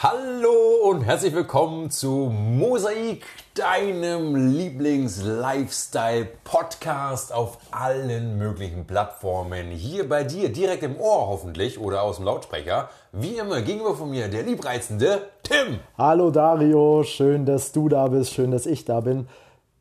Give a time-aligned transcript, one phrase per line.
[0.00, 9.72] Hallo und herzlich willkommen zu Mosaik, deinem Lieblings-Lifestyle-Podcast auf allen möglichen Plattformen.
[9.72, 12.90] Hier bei dir, direkt im Ohr hoffentlich oder aus dem Lautsprecher.
[13.10, 15.80] Wie immer gegenüber von mir der liebreizende Tim.
[15.96, 19.26] Hallo Dario, schön, dass du da bist, schön, dass ich da bin.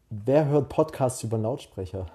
[0.09, 2.07] Wer hört Podcasts über einen Lautsprecher?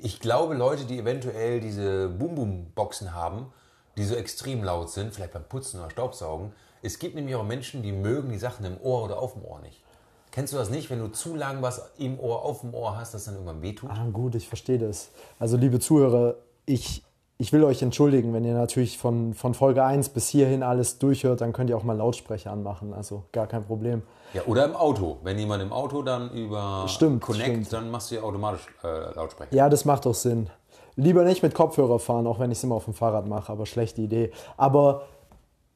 [0.00, 3.52] Ich glaube, Leute, die eventuell diese Boom-Boom-Boxen haben,
[3.98, 7.82] die so extrem laut sind, vielleicht beim Putzen oder Staubsaugen, es gibt nämlich auch Menschen,
[7.82, 9.82] die mögen die Sachen im Ohr oder auf dem Ohr nicht.
[10.30, 13.14] Kennst du das nicht, wenn du zu lang was im Ohr, auf dem Ohr hast,
[13.14, 13.88] dass dann irgendwann wehtut?
[13.90, 15.10] Ah, gut, ich verstehe das.
[15.38, 16.34] Also, liebe Zuhörer,
[16.66, 17.02] ich,
[17.38, 21.40] ich will euch entschuldigen, wenn ihr natürlich von, von Folge 1 bis hierhin alles durchhört,
[21.40, 22.92] dann könnt ihr auch mal Lautsprecher anmachen.
[22.92, 24.02] Also, gar kein Problem.
[24.34, 25.18] Ja, oder im Auto.
[25.22, 27.72] Wenn jemand im Auto dann über Stimmt, Connect, stimmt.
[27.72, 29.54] dann machst du ja automatisch äh, Lautsprecher.
[29.54, 30.50] Ja, das macht doch Sinn.
[30.96, 33.66] Lieber nicht mit Kopfhörer fahren, auch wenn ich es immer auf dem Fahrrad mache, aber
[33.66, 34.30] schlechte Idee.
[34.56, 35.02] Aber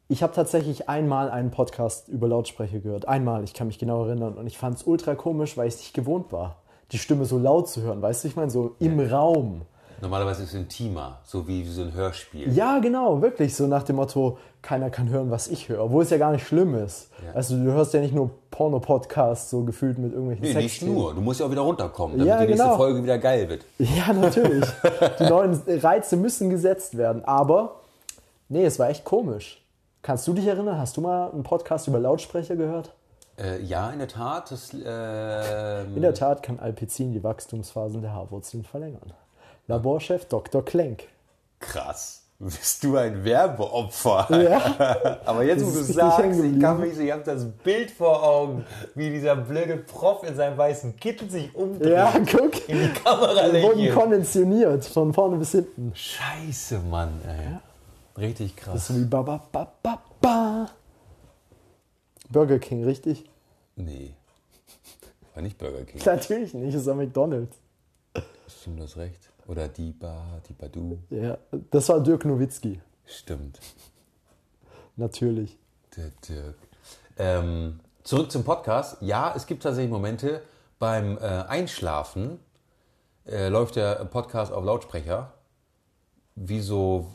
[0.08, 3.06] ich habe tatsächlich einmal einen Podcast über Lautsprecher gehört.
[3.06, 4.34] Einmal, ich kann mich genau erinnern.
[4.34, 6.56] Und ich fand es ultra komisch, weil ich es nicht gewohnt war,
[6.92, 8.00] die Stimme so laut zu hören.
[8.00, 9.62] Weißt du, ich meine, so im Raum.
[10.00, 12.52] Normalerweise ist es intimer, so wie so ein Hörspiel.
[12.54, 13.54] Ja, genau, wirklich.
[13.56, 15.82] So nach dem Motto, keiner kann hören, was ich höre.
[15.84, 17.10] Obwohl es ja gar nicht schlimm ist.
[17.26, 17.32] Ja.
[17.34, 20.94] Also du hörst ja nicht nur Porno-Podcasts, so gefühlt mit irgendwelchen Nee, nicht Sexszenen.
[20.94, 21.14] nur.
[21.14, 22.76] Du musst ja auch wieder runterkommen, damit Ja, die nächste genau.
[22.76, 23.64] Folge wieder geil wird.
[23.78, 24.64] Ja, natürlich.
[25.18, 27.24] Die neuen Reize müssen gesetzt werden.
[27.24, 27.80] Aber,
[28.48, 29.60] nee, es war echt komisch.
[30.02, 30.78] Kannst du dich erinnern?
[30.78, 32.92] Hast du mal einen Podcast über Lautsprecher gehört?
[33.38, 34.50] Äh, ja, in der Tat.
[34.50, 39.12] Das, ähm, In der Tat kann Alpizin die Wachstumsphasen der Haarwurzeln verlängern.
[39.66, 40.64] Laborchef Dr.
[40.64, 41.04] Klenk.
[41.60, 42.22] Krass.
[42.40, 44.28] Bist du ein Werbeopfer?
[44.40, 45.18] Ja.
[45.26, 48.64] Aber jetzt, wo du sagst, ich kann mich so, ich habe das Bild vor Augen,
[48.94, 52.68] wie dieser blöde Prof in seinem weißen Kittel sich umdreht, Ja, guck.
[52.68, 55.90] in die Kamera Wir wurden konditioniert, von vorne bis hinten.
[55.94, 57.58] Scheiße, Mann, ey.
[58.18, 58.74] Richtig Das krass.
[58.76, 60.70] ist so wie ba, ba, ba, ba, ba.
[62.30, 63.24] Burger King, richtig?
[63.76, 64.14] Nee.
[65.34, 66.02] War nicht Burger King.
[66.04, 67.56] Natürlich nicht, das ist ein McDonalds.
[68.48, 69.30] Stimmt, du hast recht.
[69.46, 70.98] Oder Diba, Dibadu.
[71.10, 71.38] Ja,
[71.70, 73.58] das war Dirk Nowitzki, Stimmt.
[74.96, 75.56] natürlich.
[75.96, 76.56] Der Dirk.
[77.16, 78.98] Ähm, zurück zum Podcast.
[79.00, 80.42] Ja, es gibt tatsächlich Momente,
[80.78, 82.40] beim äh, Einschlafen
[83.26, 85.32] äh, läuft der Podcast auf Lautsprecher,
[86.34, 87.10] wie so,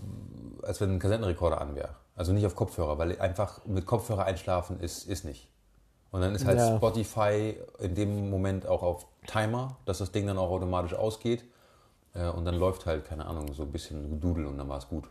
[0.64, 1.90] als wenn ein Kassettenrekorder an wäre.
[2.16, 5.50] Also nicht auf Kopfhörer, weil einfach mit Kopfhörer einschlafen ist, ist nicht.
[6.12, 6.78] Und dann ist halt Ja.
[6.78, 11.44] Spotify in dem Moment auch auf Timer, dass das Ding dann auch automatisch ausgeht.
[12.14, 14.88] Äh, und dann läuft halt, keine Ahnung, so ein bisschen Dudel und dann war es
[14.88, 15.06] gut.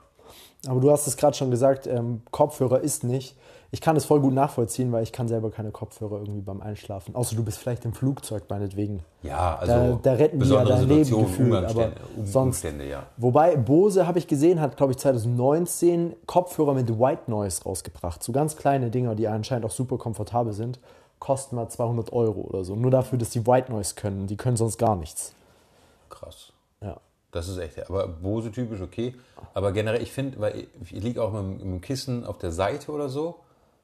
[0.67, 3.37] Aber du hast es gerade schon gesagt, ähm, Kopfhörer ist nicht.
[3.75, 7.15] Ich kann es voll gut nachvollziehen, weil ich kann selber keine Kopfhörer irgendwie beim Einschlafen.
[7.15, 9.01] Außer du bist vielleicht im Flugzeug meinetwegen.
[9.23, 11.65] Ja, also Da, da retten die ja dein Leben gefühlt.
[11.65, 13.07] Aber sonst, ja.
[13.17, 18.23] Wobei Bose, habe ich gesehen, hat, glaube ich, 2019 Kopfhörer mit White Noise rausgebracht.
[18.23, 20.79] So ganz kleine Dinger, die anscheinend auch super komfortabel sind.
[21.19, 22.77] Kosten mal 200 Euro oder so.
[22.77, 24.27] Nur dafür, dass die White Noise können.
[24.27, 25.33] Die können sonst gar nichts.
[26.11, 26.52] Krass.
[27.33, 29.15] Das ist echt, aber Bose typisch okay.
[29.55, 32.39] Aber generell, ich finde, weil ich, ich liege auch mit, dem- mit dem Kissen auf
[32.39, 33.37] der Seite oder so,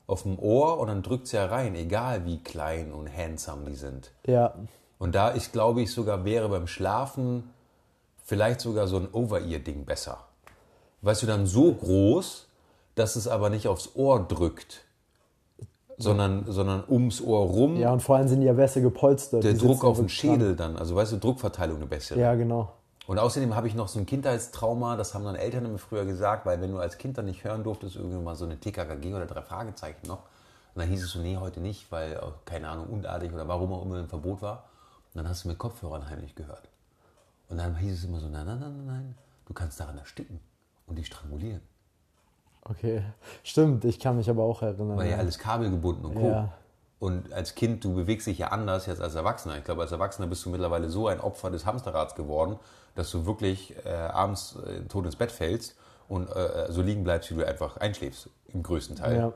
[0.07, 3.75] auf dem Ohr und dann drückt es ja rein, egal wie klein und handsome die
[3.75, 4.13] sind.
[4.27, 4.55] Ja,
[4.99, 7.51] Und da ich glaube ich sogar wäre beim Schlafen
[8.25, 10.19] vielleicht sogar so ein Over-Ear-Ding besser.
[11.01, 12.49] Weißt du, dann so groß,
[12.97, 14.85] dass es aber nicht aufs Ohr drückt,
[15.97, 17.77] sondern, sondern ums Ohr rum.
[17.77, 19.43] ja, und vor allem sind die ja besser gepolstert.
[19.43, 20.31] der Druck auf den wirklich dran.
[20.35, 22.21] Schädel dann, also weißt du, Druckverteilung eine bessere.
[22.21, 22.73] Ja, genau.
[23.09, 26.45] Und außerdem habe ich noch so ein Kindheitstrauma, das haben dann Eltern mir früher gesagt,
[26.45, 29.25] weil wenn du als Kind dann nicht hören durftest, irgendwann mal so eine TKKG oder
[29.25, 30.25] drei Fragezeichen noch,
[30.75, 33.73] und dann hieß es so, nee, heute nicht, weil, äh, keine Ahnung, unartig oder warum
[33.73, 34.65] auch immer ein Verbot war.
[35.15, 36.69] Und dann hast du mit Kopfhörern heimlich gehört.
[37.49, 39.15] Und dann hieß es immer so, nein, nein, nein, nein, nein,
[39.47, 40.39] du kannst daran ersticken
[40.87, 41.63] und dich strangulieren.
[42.61, 43.03] Okay.
[43.43, 44.99] Stimmt, ich kann mich aber auch erinnern.
[44.99, 46.29] Weil ja alles kabelgebunden und Co.
[46.29, 46.53] Ja.
[46.99, 49.57] Und als Kind, du bewegst dich ja anders jetzt als Erwachsener.
[49.57, 52.59] Ich glaube, als Erwachsener bist du mittlerweile so ein Opfer des Hamsterrads geworden,
[52.94, 55.76] dass du wirklich äh, abends äh, tot ins Bett fällst
[56.08, 59.17] und äh, so liegen bleibst, wie du einfach einschläfst, im größten Teil.
[59.17, 59.32] Ja.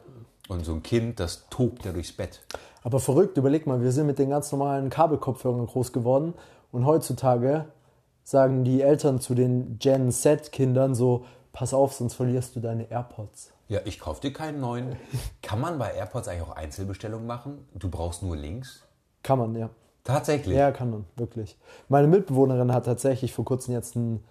[0.48, 2.42] Und so ein Kind, das tobt ja durchs Bett.
[2.82, 6.34] Aber verrückt, überleg mal, wir sind mit den ganz normalen Kabelkopfhörern groß geworden
[6.72, 7.66] und heutzutage
[8.24, 13.52] sagen die Eltern zu den Gen Z-Kindern so, pass auf, sonst verlierst du deine AirPods.
[13.68, 14.96] Ja, ich kauf dir keinen neuen.
[15.42, 17.66] Kann man bei AirPods eigentlich auch Einzelbestellungen machen?
[17.74, 18.82] Du brauchst nur Links?
[19.22, 19.70] Kann man, ja.
[20.04, 20.56] Tatsächlich.
[20.56, 21.56] Ja, kann man, wirklich.
[21.88, 24.24] Meine Mitbewohnerin hat tatsächlich vor kurzem jetzt einen,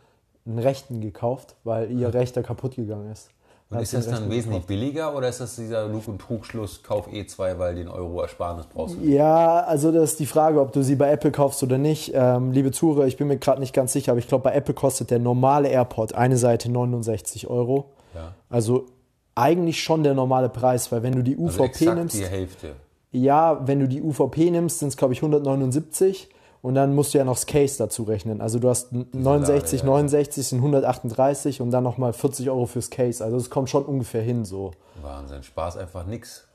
[0.45, 3.29] einen Rechten gekauft, weil ihr Rechter kaputt gegangen ist.
[3.69, 4.67] Und ist das dann wesentlich gekauft.
[4.67, 8.97] billiger oder ist das dieser Lug- und Trugschluss, kauf E2, weil den Euro Ersparnis brauchst
[8.97, 9.01] du?
[9.05, 12.11] Ja, also das ist die Frage, ob du sie bei Apple kaufst oder nicht.
[12.13, 14.73] Ähm, liebe Zuhörer, ich bin mir gerade nicht ganz sicher, aber ich glaube, bei Apple
[14.73, 17.93] kostet der normale AirPod eine Seite 69 Euro.
[18.13, 18.33] Ja.
[18.49, 18.87] Also
[19.35, 22.75] eigentlich schon der normale Preis, weil wenn du die Also UVP exakt nimmst, die Hälfte.
[23.11, 26.29] Ja, wenn du die UVP nimmst, sind es glaube ich 179
[26.61, 28.39] und dann musst du ja noch das Case dazu rechnen.
[28.41, 29.93] Also du hast n- 69, Lade, ja.
[29.93, 33.23] 69 sind 138 und dann nochmal 40 Euro fürs Case.
[33.23, 34.71] Also es kommt schon ungefähr hin so.
[35.01, 35.43] Wahnsinn.
[35.43, 36.47] Spaß einfach nix.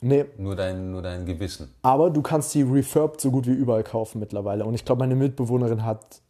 [0.00, 1.72] Nee, Nur dein, nur dein Gewissen.
[1.80, 4.66] aber du kannst die refurbed so gut wie überall kaufen mittlerweile.
[4.66, 6.20] Und ich glaube, meine Mitbewohnerin hat,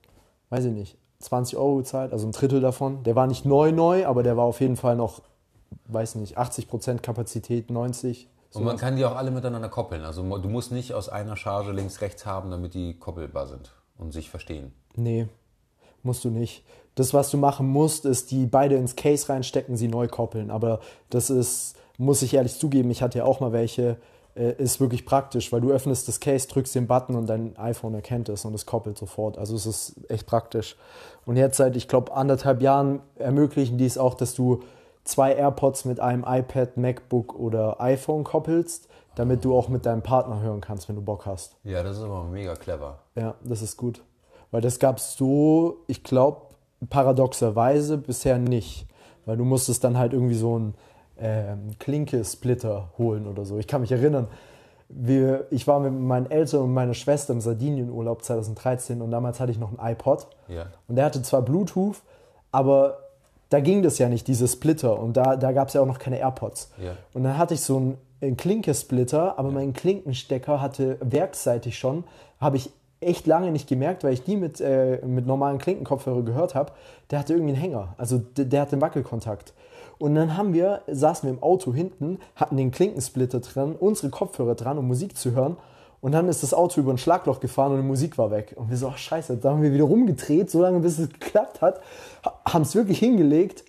[0.51, 3.03] weiß ich nicht, 20 Euro gezahlt, also ein Drittel davon.
[3.03, 5.23] Der war nicht neu neu, aber der war auf jeden Fall noch,
[5.89, 8.29] weiß nicht, 80% Kapazität, 90.
[8.55, 10.05] Und man kann die auch alle miteinander koppeln.
[10.05, 14.13] Also du musst nicht aus einer Charge links, rechts haben, damit die koppelbar sind und
[14.13, 14.73] sich verstehen.
[14.97, 15.29] Nee,
[16.03, 16.65] musst du nicht.
[16.95, 20.51] Das, was du machen musst, ist die beide ins Case reinstecken, sie neu koppeln.
[20.51, 20.81] Aber
[21.11, 23.97] das ist, muss ich ehrlich zugeben, ich hatte ja auch mal welche,
[24.37, 27.95] äh, ist wirklich praktisch, weil du öffnest das Case, drückst den Button und dein iPhone
[27.95, 29.39] erkennt es und es koppelt sofort.
[29.39, 30.77] Also es ist echt praktisch.
[31.27, 34.63] Und jetzt seit, ich glaube, anderthalb Jahren ermöglichen die es auch, dass du
[35.05, 40.41] zwei AirPods mit einem iPad, MacBook oder iPhone koppelst, damit du auch mit deinem Partner
[40.41, 41.57] hören kannst, wenn du Bock hast.
[41.63, 42.99] Ja, das ist aber mega clever.
[43.15, 44.03] Ja, das ist gut.
[44.51, 46.43] Weil das gab es so, ich glaube,
[46.91, 48.87] paradoxerweise bisher nicht.
[49.27, 50.75] Weil du musstest dann halt irgendwie so einen
[51.19, 53.59] ähm, Klinke-Splitter holen oder so.
[53.59, 54.29] Ich kann mich erinnern,
[54.89, 59.51] wir, ich war mit meinen Eltern und meiner Schwester im Sardinienurlaub 2013 und damals hatte
[59.51, 60.27] ich noch einen iPod.
[60.49, 60.67] Ja.
[60.89, 62.03] Und der hatte zwar Bluetooth,
[62.53, 62.99] aber
[63.55, 64.99] da ging das ja nicht, diese Splitter.
[64.99, 66.73] Und da, da gab es ja auch noch keine AirPods.
[66.83, 66.97] Ja.
[67.13, 72.03] Und dann hatte ich so einen, einen Klinkesplitter, aber mein Klinkenstecker hatte werksseitig schon,
[72.41, 76.57] habe ich echt lange nicht gemerkt, weil ich die mit, äh, mit normalen Klinkenkopfhörer gehört
[76.57, 76.73] habe.
[77.13, 77.95] Der hatte irgendwie einen Hänger.
[77.97, 79.55] Also der, der hatte einen Wackelkontakt.
[79.99, 84.57] Und dann haben wir, saßen wir im Auto hinten, hatten den Klinkensplitter dran, unsere Kopfhörer
[84.57, 85.57] dran, um Musik zu hören.
[86.05, 88.53] Und dann ist das Auto über ein Schlagloch gefahren und die Musik war weg.
[88.59, 91.63] Und wir so, ach scheiße, da haben wir wieder rumgedreht, so lange bis es geklappt
[91.63, 91.81] hat,
[92.47, 93.65] haben es wirklich hingelegt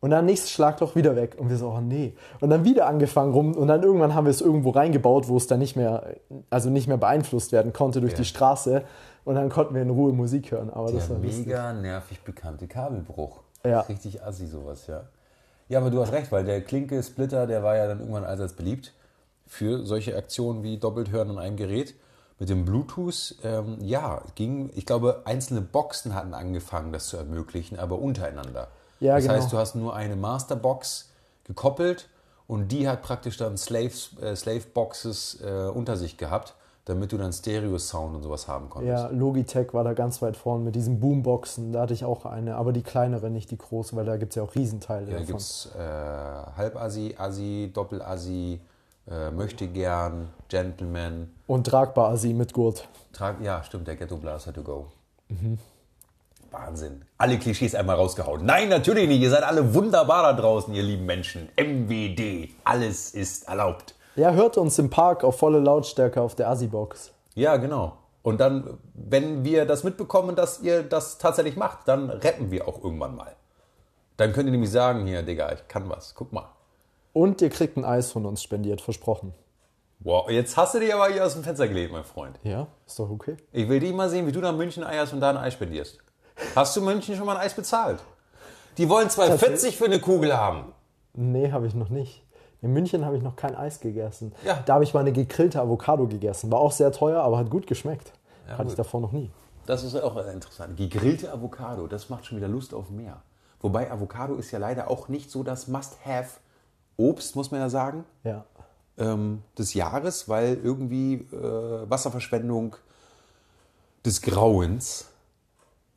[0.00, 1.36] und dann nächstes Schlagloch wieder weg.
[1.38, 2.12] Und wir so, oh nee.
[2.40, 3.54] Und dann wieder angefangen rum.
[3.56, 6.14] Und dann irgendwann haben wir es irgendwo reingebaut, wo es dann nicht mehr,
[6.50, 8.18] also nicht mehr beeinflusst werden konnte durch Ja.
[8.18, 8.82] die Straße.
[9.24, 10.68] Und dann konnten wir in Ruhe Musik hören.
[10.68, 11.46] Aber das Der war lustig.
[11.46, 13.40] mega nervig bekannte Kabelbruch.
[13.64, 13.80] Ja.
[13.80, 15.04] Richtig assi sowas, ja.
[15.70, 18.92] Ja, aber du hast recht, weil der Klinke-Splitter, der war ja dann irgendwann allseits beliebt
[19.50, 21.94] für solche Aktionen wie doppelt hören an einem Gerät.
[22.38, 27.78] Mit dem Bluetooth, ähm, ja, ging, ich glaube, einzelne Boxen hatten angefangen, das zu ermöglichen,
[27.78, 28.68] aber untereinander.
[29.00, 29.34] Ja, das genau.
[29.34, 31.10] heißt, du hast nur eine Masterbox
[31.44, 32.08] gekoppelt
[32.46, 36.54] und die hat praktisch dann Slaves, äh, Slave-Boxes äh, unter sich gehabt,
[36.84, 39.02] damit du dann Stereo-Sound und sowas haben konntest.
[39.02, 41.72] Ja, Logitech war da ganz weit vorne mit diesen Boomboxen.
[41.72, 44.36] Da hatte ich auch eine, aber die kleinere, nicht die große, weil da gibt es
[44.36, 48.60] ja auch Riesenteile Ja, da gibt es äh, Halbassi, Assi, Doppelassi,
[49.08, 51.30] äh, möchte gern, Gentleman.
[51.46, 52.88] Und tragbar Assi mit Gurt.
[53.12, 54.88] Trag, ja, stimmt, der Ghetto Blaster to go.
[55.28, 55.58] Mhm.
[56.50, 57.02] Wahnsinn.
[57.18, 58.44] Alle Klischees einmal rausgehauen.
[58.44, 59.20] Nein, natürlich nicht.
[59.20, 61.48] Ihr seid alle wunderbar da draußen, ihr lieben Menschen.
[61.56, 62.50] MWD.
[62.64, 63.94] Alles ist erlaubt.
[64.16, 67.12] Ja, hört uns im Park auf volle Lautstärke auf der Assi-Box.
[67.34, 67.96] Ja, genau.
[68.22, 72.82] Und dann, wenn wir das mitbekommen, dass ihr das tatsächlich macht, dann rappen wir auch
[72.82, 73.34] irgendwann mal.
[74.16, 76.14] Dann könnt ihr nämlich sagen, hier, Digga, ich kann was.
[76.14, 76.50] Guck mal.
[77.12, 79.34] Und ihr kriegt ein Eis von uns spendiert, versprochen.
[80.00, 82.38] Wow, jetzt hast du dich aber hier aus dem Fenster gelegt, mein Freund.
[82.42, 83.36] Ja, ist doch okay.
[83.52, 85.98] Ich will dich mal sehen, wie du nach München eierst und da ein Eis spendierst.
[86.56, 88.00] Hast du München schon mal ein Eis bezahlt?
[88.78, 90.72] Die wollen 2,40 für eine Kugel haben.
[91.12, 92.24] Nee, habe ich noch nicht.
[92.62, 94.34] In München habe ich noch kein Eis gegessen.
[94.44, 94.62] Ja.
[94.64, 96.50] Da habe ich mal eine gegrillte Avocado gegessen.
[96.50, 98.12] War auch sehr teuer, aber hat gut geschmeckt.
[98.48, 99.30] Hatte ich davor noch nie.
[99.66, 100.76] Das ist auch interessant.
[100.76, 103.22] Gegrillte Avocado, das macht schon wieder Lust auf mehr.
[103.60, 105.68] Wobei Avocado ist ja leider auch nicht so das
[107.00, 108.44] Must-Have-Obst, muss man ja sagen, Ja.
[108.98, 112.76] ähm, des Jahres, weil irgendwie äh, Wasserverschwendung
[114.04, 115.06] des Grauens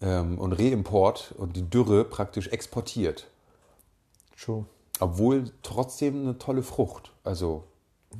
[0.01, 3.27] ähm, und Reimport und die Dürre praktisch exportiert.
[4.38, 4.65] True.
[5.00, 7.12] Obwohl trotzdem eine tolle Frucht.
[7.24, 7.63] Also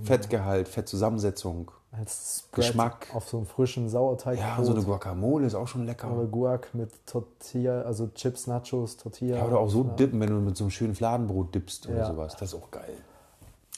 [0.04, 1.72] Fettgehalt, Fettzusammensetzung.
[1.98, 3.08] Als Spread Geschmack.
[3.14, 4.40] Auf so einem frischen Sauerteig.
[4.40, 6.12] Ja, so eine Guacamole ist auch schon lecker.
[6.12, 9.38] Oder Guac mit Tortilla, also Chips, Nachos, Tortilla.
[9.38, 12.06] Ja, oder auch so dippen, wenn du mit so einem schönen Fladenbrot dippst oder Ja.
[12.08, 12.34] sowas.
[12.40, 12.96] Das ist auch geil.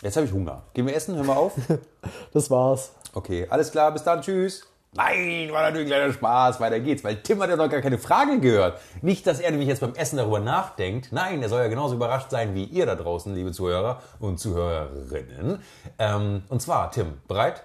[0.01, 0.61] Jetzt habe ich Hunger.
[0.73, 1.15] Gehen wir essen?
[1.15, 1.53] Hören wir auf?
[2.33, 2.91] Das war's.
[3.13, 4.65] Okay, alles klar, bis dann, tschüss.
[4.93, 7.97] Nein, war natürlich ein kleiner Spaß, weiter geht's, weil Tim hat ja noch gar keine
[7.97, 8.79] Frage gehört.
[9.01, 11.11] Nicht, dass er nämlich jetzt beim Essen darüber nachdenkt.
[11.11, 15.59] Nein, er soll ja genauso überrascht sein wie ihr da draußen, liebe Zuhörer und Zuhörerinnen.
[15.99, 17.63] Ähm, und zwar, Tim, bereit?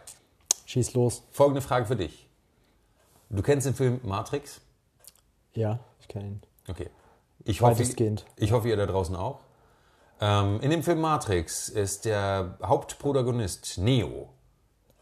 [0.71, 1.25] Schieß los.
[1.33, 2.29] Folgende Frage für dich.
[3.29, 4.61] Du kennst den Film Matrix?
[5.53, 6.43] Ja, ich kenne ihn.
[6.69, 6.89] Okay.
[7.43, 7.83] Ich hoffe,
[8.37, 9.41] ich hoffe, ihr da draußen auch.
[10.21, 14.29] Ähm, in dem Film Matrix ist der Hauptprotagonist Neo.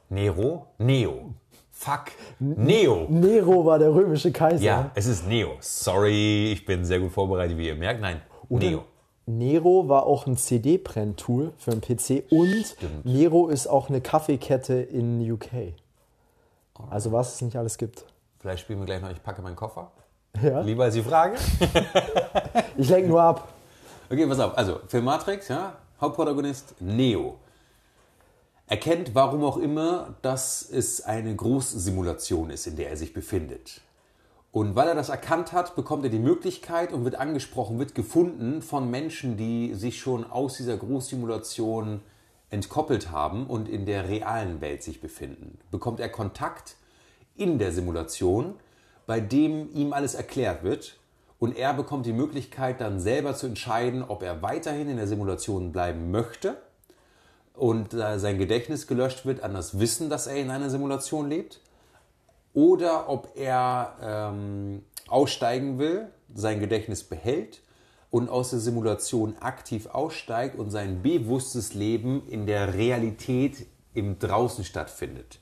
[0.09, 0.69] Nero?
[0.79, 1.35] Neo.
[1.71, 2.13] Fuck.
[2.39, 3.07] Neo.
[3.11, 4.65] Nero war der römische Kaiser.
[4.65, 5.59] Ja, es ist Neo.
[5.61, 8.01] Sorry, ich bin sehr gut vorbereitet, wie ihr merkt.
[8.01, 8.87] Nein, Neo.
[9.28, 13.04] Nero war auch ein CD-Brenn-Tool für einen PC und Stimmt.
[13.04, 15.75] Nero ist auch eine Kaffeekette in UK.
[16.88, 18.06] Also was es nicht alles gibt.
[18.38, 19.90] Vielleicht spielen wir gleich noch, ich packe meinen Koffer.
[20.42, 20.61] Ja.
[20.61, 21.37] Lieber als die Frage.
[22.76, 23.49] Ich lenke nur ab.
[24.08, 24.56] Okay, pass auf.
[24.56, 27.37] Also, Film Matrix, ja, Hauptprotagonist Neo.
[28.68, 33.80] Erkennt, warum auch immer, dass es eine Großsimulation ist, in der er sich befindet.
[34.50, 38.62] Und weil er das erkannt hat, bekommt er die Möglichkeit und wird angesprochen, wird gefunden
[38.62, 42.00] von Menschen, die sich schon aus dieser Großsimulation
[42.50, 45.59] entkoppelt haben und in der realen Welt sich befinden.
[45.71, 46.76] Bekommt er Kontakt
[47.37, 48.55] in der Simulation,
[49.07, 50.99] bei dem ihm alles erklärt wird
[51.38, 55.73] und er bekommt die Möglichkeit dann selber zu entscheiden, ob er weiterhin in der Simulation
[55.73, 56.57] bleiben möchte
[57.52, 61.61] und äh, sein Gedächtnis gelöscht wird an das Wissen, dass er in einer Simulation lebt
[62.55, 67.62] oder ob er ähm, aussteigen will, sein Gedächtnis behält
[68.11, 74.64] und aus der Simulation aktiv aussteigt und sein bewusstes Leben in der Realität im Draußen
[74.64, 75.38] stattfindet.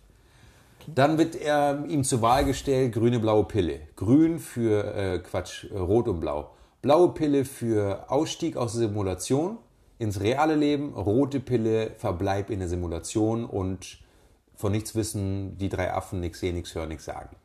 [0.94, 3.80] Dann wird er ihm zur Wahl gestellt, grüne, blaue Pille.
[3.96, 6.52] Grün für, äh, Quatsch, äh, rot und blau.
[6.80, 9.58] Blaue Pille für Ausstieg aus der Simulation
[9.98, 13.98] ins reale Leben, rote Pille Verbleib in der Simulation und
[14.56, 17.36] von nichts wissen, die drei Affen, nichts sehen, nichts hören, nichts sagen.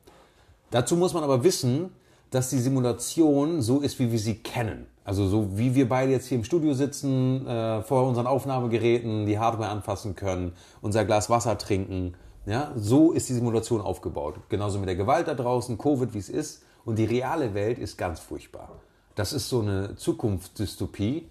[0.72, 1.92] Dazu muss man aber wissen,
[2.32, 4.88] dass die Simulation so ist, wie wir sie kennen.
[5.04, 9.38] Also so wie wir beide jetzt hier im Studio sitzen, äh, vor unseren Aufnahmegeräten, die
[9.38, 12.16] Hardware anfassen können, unser Glas Wasser trinken.
[12.46, 14.36] Ja, so ist die Simulation aufgebaut.
[14.50, 16.64] Genauso mit der Gewalt da draußen, Covid, wie es ist.
[16.86, 18.70] Und die reale Welt ist ganz furchtbar.
[19.16, 21.30] Das ist so eine Zukunftsdystopie,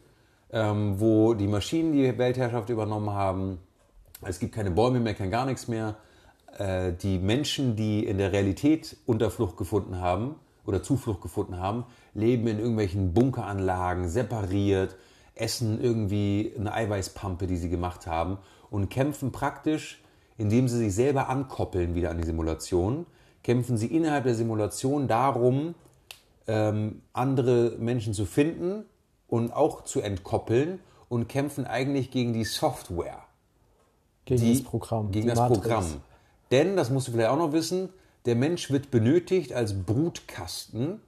[0.52, 3.58] ähm, wo die Maschinen die Weltherrschaft übernommen haben.
[4.22, 5.96] Es gibt keine Bäume mehr, kein gar nichts mehr.
[6.58, 10.36] Äh, die Menschen, die in der Realität Unterflucht gefunden haben
[10.66, 11.84] oder Zuflucht gefunden haben,
[12.14, 14.96] leben in irgendwelchen Bunkeranlagen, separiert,
[15.34, 18.38] essen irgendwie eine Eiweißpampe, die sie gemacht haben
[18.70, 20.02] und kämpfen praktisch,
[20.36, 23.06] indem sie sich selber ankoppeln wieder an die Simulation,
[23.42, 25.74] kämpfen sie innerhalb der Simulation darum,
[26.46, 28.84] ähm, andere Menschen zu finden
[29.28, 33.24] und auch zu entkoppeln und kämpfen eigentlich gegen die Software
[34.30, 35.10] Gegen die, das Programm.
[35.10, 35.60] Gegen das Matrix.
[35.60, 35.84] Programm.
[36.50, 37.90] Denn, das musst du vielleicht auch noch wissen,
[38.26, 41.00] der Mensch wird benötigt als Brutkasten,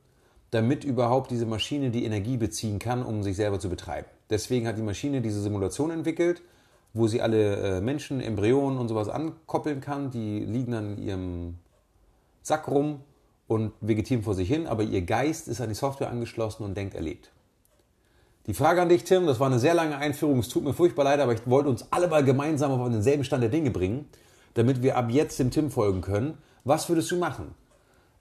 [0.50, 4.06] damit überhaupt diese Maschine die Energie beziehen kann, um sich selber zu betreiben.
[4.30, 6.42] Deswegen hat die Maschine diese Simulation entwickelt,
[6.94, 10.10] wo sie alle äh, Menschen, Embryonen und sowas ankoppeln kann.
[10.10, 11.54] Die liegen dann in ihrem
[12.42, 13.00] Sack rum
[13.48, 16.94] und vegetieren vor sich hin, aber ihr Geist ist an die Software angeschlossen und denkt,
[16.94, 17.31] er lebt.
[18.46, 21.04] Die Frage an dich, Tim, das war eine sehr lange Einführung, es tut mir furchtbar
[21.04, 24.08] leid, aber ich wollte uns alle mal gemeinsam auf denselben Stand der Dinge bringen,
[24.54, 26.38] damit wir ab jetzt dem Tim folgen können.
[26.64, 27.54] Was würdest du machen?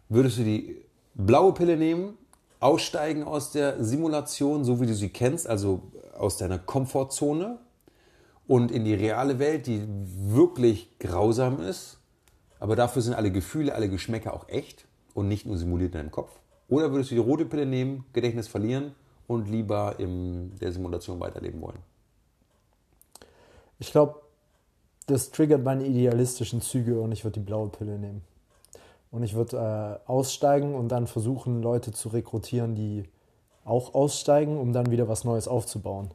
[0.10, 0.78] Würdest du die
[1.16, 2.20] blaue Pille nehmen,
[2.60, 5.82] aussteigen aus der Simulation, so wie du sie kennst, also
[6.16, 7.58] aus deiner Komfortzone
[8.46, 11.98] und in die reale Welt, die wirklich grausam ist,
[12.60, 14.86] aber dafür sind alle Gefühle, alle Geschmäcker auch echt
[15.16, 16.30] und nicht nur simuliert in deinem Kopf?
[16.70, 18.94] Oder würdest du die rote Pille nehmen, Gedächtnis verlieren
[19.32, 21.80] und lieber in der Simulation weiterleben wollen?
[23.80, 24.22] Ich glaube,
[25.08, 28.22] das triggert meine idealistischen Züge und ich würde die blaue Pille nehmen.
[29.12, 33.04] Und ich würde äh, aussteigen und dann versuchen, Leute zu rekrutieren, die
[33.66, 36.12] auch aussteigen, um dann wieder was Neues aufzubauen.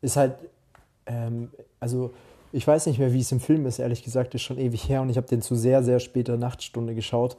[0.00, 0.34] Ist halt,
[1.06, 2.12] ähm, also
[2.52, 5.02] ich weiß nicht mehr, wie es im Film ist, ehrlich gesagt, ist schon ewig her
[5.02, 7.36] und ich habe den zu sehr, sehr später Nachtstunde geschaut.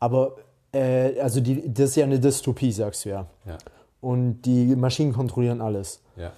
[0.00, 0.36] Aber,
[0.72, 3.26] äh, also die, das ist ja eine Dystopie, sagst du ja.
[3.46, 3.58] Ja,
[4.02, 6.32] Und die Maschinen kontrollieren alles ja.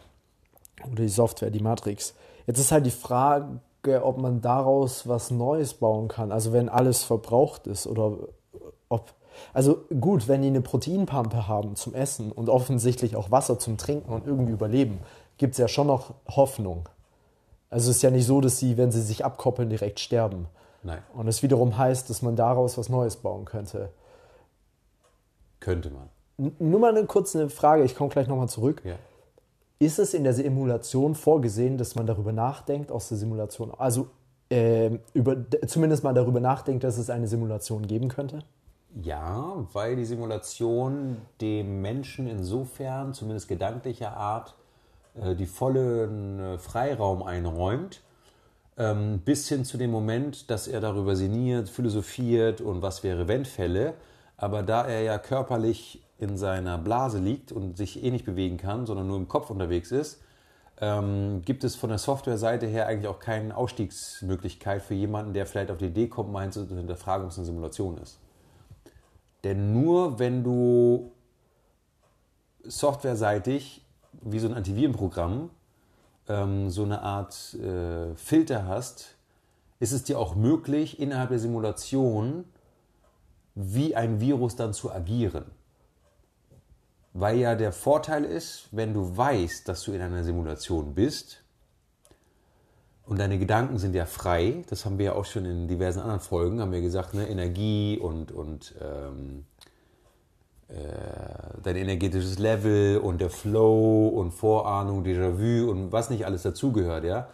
[0.85, 2.15] oder die Software, die Matrix.
[2.47, 3.49] Jetzt ist halt die Frage,
[4.03, 6.31] ob man daraus was Neues bauen kann.
[6.31, 8.19] Also wenn alles verbraucht ist oder
[8.89, 9.15] ob.
[9.53, 14.13] Also gut, wenn die eine Proteinpampe haben zum Essen und offensichtlich auch Wasser zum Trinken
[14.13, 15.01] und irgendwie überleben,
[15.39, 16.89] gibt es ja schon noch Hoffnung.
[17.71, 20.47] Also es ist ja nicht so, dass sie, wenn sie sich abkoppeln, direkt sterben.
[20.85, 23.89] Nein, Und es wiederum heißt, dass man daraus was Neues bauen könnte.
[25.59, 26.11] könnte man.
[26.37, 28.83] Nur mal eine kurze Frage, ich komme gleich nochmal zurück.
[28.85, 28.97] Ja.
[29.79, 34.09] Ist es in der Simulation vorgesehen, dass man darüber nachdenkt, aus der Simulation, also
[34.51, 35.37] ähm, über,
[35.67, 38.41] zumindest mal darüber nachdenkt, dass es eine Simulation geben könnte?
[39.03, 44.55] Ja, weil die Simulation dem Menschen insofern, zumindest gedanklicher Art,
[45.21, 48.03] äh, die vollen äh, Freiraum einräumt,
[48.77, 53.95] ähm, bis hin zu dem Moment, dass er darüber sinniert, philosophiert und was wäre wenn-Fälle.
[54.37, 58.87] Aber da er ja körperlich in seiner Blase liegt und sich eh nicht bewegen kann,
[58.87, 60.21] sondern nur im Kopf unterwegs ist,
[60.81, 65.71] ähm, gibt es von der Softwareseite her eigentlich auch keine Ausstiegsmöglichkeit für jemanden, der vielleicht
[65.71, 68.19] auf die Idee kommt, mal zu hinterfragen, ob es eine Simulation ist.
[69.45, 71.13] Denn nur wenn du
[72.63, 73.85] softwareseitig
[74.23, 75.51] wie so ein Antivirenprogramm,
[76.29, 79.17] ähm, so eine Art äh, Filter hast,
[79.81, 82.45] ist es dir auch möglich, innerhalb der Simulation
[83.55, 85.45] wie ein Virus dann zu agieren.
[87.15, 91.45] Weil ja der Vorteil ist, wenn du weißt, dass du in einer Simulation bist
[93.07, 96.19] und deine Gedanken sind ja frei, das haben wir ja auch schon in diversen anderen
[96.19, 99.45] Folgen, haben wir gesagt, ne, Energie und, und ähm,
[100.69, 107.05] äh, dein energetisches Level und der Flow und Vorahnung, Déjà-vu und was nicht alles dazugehört,
[107.05, 107.29] ja.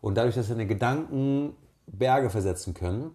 [0.00, 1.54] Und dadurch, dass deine Gedanken
[1.86, 3.10] Berge versetzen können,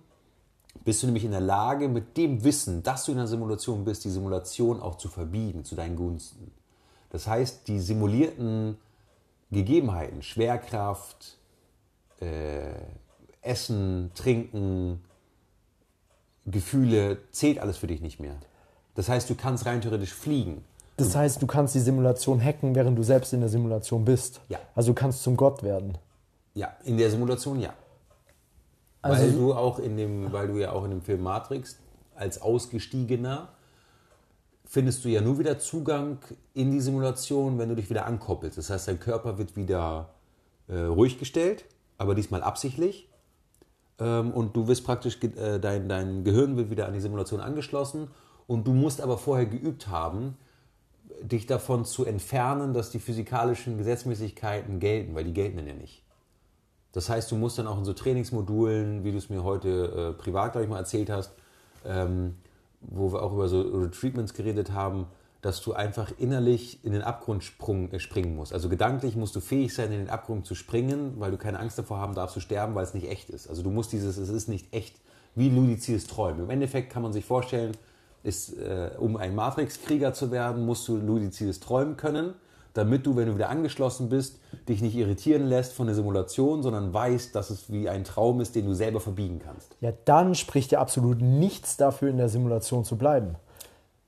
[0.84, 4.04] bist du nämlich in der Lage, mit dem Wissen, dass du in einer Simulation bist,
[4.04, 6.52] die Simulation auch zu verbiegen zu deinen Gunsten.
[7.10, 8.78] Das heißt, die simulierten
[9.52, 11.38] Gegebenheiten, Schwerkraft,
[12.20, 12.74] äh,
[13.42, 15.02] Essen, Trinken,
[16.46, 18.36] Gefühle, zählt alles für dich nicht mehr.
[18.96, 20.64] Das heißt, du kannst rein theoretisch fliegen.
[20.98, 24.42] Das heißt, du kannst die Simulation hacken, während du selbst in der Simulation bist.
[24.50, 24.60] Ja.
[24.76, 25.98] Also du kannst zum Gott werden.
[26.54, 27.74] Ja, in der Simulation ja.
[29.02, 31.78] Also- weil du auch in dem, weil du ja auch in dem Film Matrix
[32.16, 33.50] als Ausgestiegener
[34.66, 36.20] findest du ja nur wieder Zugang
[36.54, 38.58] in die Simulation, wenn du dich wieder ankoppelst.
[38.58, 40.10] Das heißt, dein Körper wird wieder
[40.70, 41.66] äh, ruhig gestellt,
[41.98, 43.10] aber diesmal absichtlich.
[44.00, 48.08] Ähm, und du wirst praktisch, äh, dein, dein Gehirn wird wieder an die Simulation angeschlossen.
[48.48, 50.38] Und du musst aber vorher geübt haben,
[51.22, 56.04] dich davon zu entfernen, dass die physikalischen Gesetzmäßigkeiten gelten, weil die gelten dann ja nicht.
[56.94, 60.22] Das heißt, du musst dann auch in so Trainingsmodulen, wie du es mir heute äh,
[60.22, 61.34] privat, glaube ich, mal erzählt hast,
[61.86, 62.36] ähm,
[62.82, 65.08] wo wir auch über so Retreatments geredet haben,
[65.42, 68.54] dass du einfach innerlich in den Abgrund sprung, äh, springen musst.
[68.54, 71.78] Also gedanklich musst du fähig sein, in den Abgrund zu springen, weil du keine Angst
[71.78, 73.48] davor haben darfst zu sterben, weil es nicht echt ist.
[73.48, 74.96] Also du musst dieses, es ist nicht echt,
[75.34, 76.44] wie ludizides Träumen.
[76.44, 77.72] Im Endeffekt kann man sich vorstellen,
[78.24, 82.34] ist, äh, um ein Matrix-Krieger zu werden, musst du ludizides Träumen können,
[82.74, 86.94] damit du, wenn du wieder angeschlossen bist, dich nicht irritieren lässt von der Simulation, sondern
[86.94, 89.76] weißt, dass es wie ein Traum ist, den du selber verbiegen kannst.
[89.82, 93.36] Ja, dann spricht ja absolut nichts dafür, in der Simulation zu bleiben.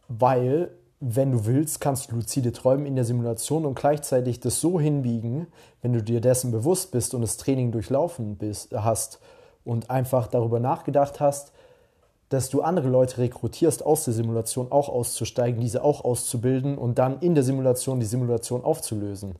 [0.07, 4.79] Weil, wenn du willst, kannst du luzide träumen in der Simulation und gleichzeitig das so
[4.79, 5.47] hinbiegen,
[5.81, 9.19] wenn du dir dessen bewusst bist und das Training durchlaufen bist, hast
[9.65, 11.51] und einfach darüber nachgedacht hast,
[12.33, 17.19] dass du andere Leute rekrutierst, aus der Simulation auch auszusteigen, diese auch auszubilden und dann
[17.19, 19.35] in der Simulation die Simulation aufzulösen.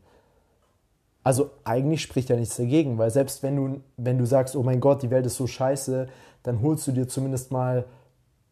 [1.23, 4.79] Also eigentlich spricht ja nichts dagegen, weil selbst wenn du, wenn du sagst, oh mein
[4.79, 6.07] Gott, die Welt ist so scheiße,
[6.43, 7.85] dann holst du dir zumindest mal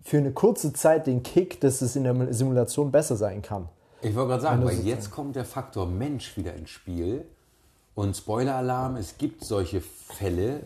[0.01, 3.69] für eine kurze Zeit den Kick, dass es in der Simulation besser sein kann.
[4.01, 7.25] Ich wollte gerade sagen, weil jetzt kommt der Faktor Mensch wieder ins Spiel.
[7.93, 10.61] Und Spoiler-Alarm, es gibt solche Fälle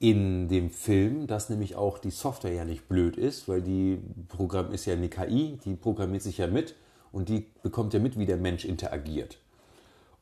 [0.00, 4.72] in dem Film, dass nämlich auch die Software ja nicht blöd ist, weil die Programm
[4.72, 6.74] ist ja eine KI, die programmiert sich ja mit
[7.12, 9.38] und die bekommt ja mit, wie der Mensch interagiert.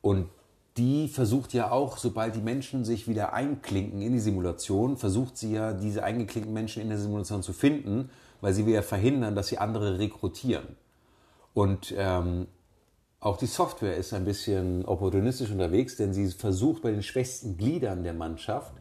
[0.01, 0.27] Und
[0.75, 5.53] die versucht ja auch, sobald die Menschen sich wieder einklinken in die Simulation, versucht sie
[5.53, 8.09] ja, diese eingeklinkten Menschen in der Simulation zu finden,
[8.41, 10.75] weil sie will ja verhindern, dass sie andere rekrutieren.
[11.53, 12.47] Und ähm,
[13.21, 18.03] auch die Software ist ein bisschen opportunistisch unterwegs, denn sie versucht bei den schwächsten Gliedern
[18.03, 18.73] der Mannschaft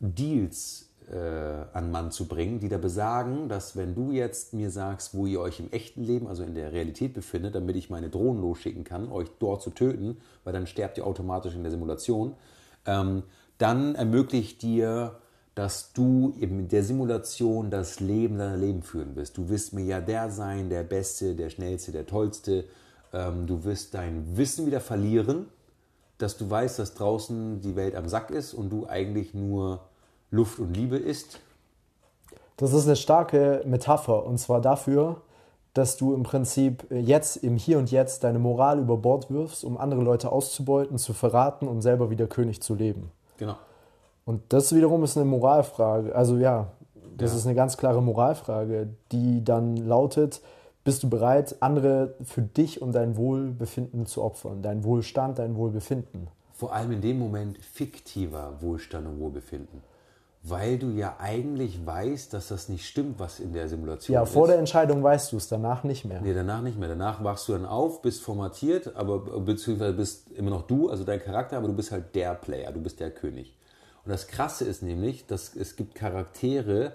[0.00, 5.14] Deals äh, an Mann zu bringen, die da besagen, dass wenn du jetzt mir sagst,
[5.14, 8.40] wo ihr euch im echten Leben, also in der Realität befindet, damit ich meine Drohnen
[8.40, 12.34] losschicken kann, euch dort zu töten, weil dann sterbt ihr automatisch in der Simulation,
[12.86, 13.22] ähm,
[13.58, 15.18] dann ermöglicht dir,
[15.54, 19.36] dass du eben in der Simulation das Leben deiner Leben führen wirst.
[19.38, 22.64] Du wirst mir ja der sein, der Beste, der Schnellste, der Tollste.
[23.12, 25.46] Ähm, du wirst dein Wissen wieder verlieren,
[26.24, 29.80] dass du weißt, dass draußen die Welt am Sack ist und du eigentlich nur
[30.30, 31.38] Luft und Liebe isst.
[32.56, 35.20] Das ist eine starke Metapher und zwar dafür,
[35.74, 39.76] dass du im Prinzip jetzt im Hier und Jetzt deine Moral über Bord wirfst, um
[39.76, 43.10] andere Leute auszubeuten, zu verraten, um selber wieder König zu leben.
[43.38, 43.56] Genau.
[44.24, 46.14] Und das wiederum ist eine Moralfrage.
[46.14, 46.68] Also ja,
[47.18, 47.38] das Ja.
[47.38, 50.40] ist eine ganz klare Moralfrage, die dann lautet,
[50.84, 54.62] bist du bereit, andere für dich und dein Wohlbefinden zu opfern?
[54.62, 56.28] Dein Wohlstand, dein Wohlbefinden.
[56.52, 59.82] Vor allem in dem Moment fiktiver Wohlstand und Wohlbefinden.
[60.46, 64.32] Weil du ja eigentlich weißt, dass das nicht stimmt, was in der Simulation Ja, ist.
[64.32, 66.20] vor der Entscheidung weißt du es, danach nicht mehr.
[66.20, 66.90] Nee, danach nicht mehr.
[66.90, 71.18] Danach wachst du dann auf, bist formatiert, aber beziehungsweise bist immer noch du, also dein
[71.18, 73.56] Charakter, aber du bist halt der Player, du bist der König.
[74.04, 76.92] Und das Krasse ist nämlich, dass es gibt Charaktere,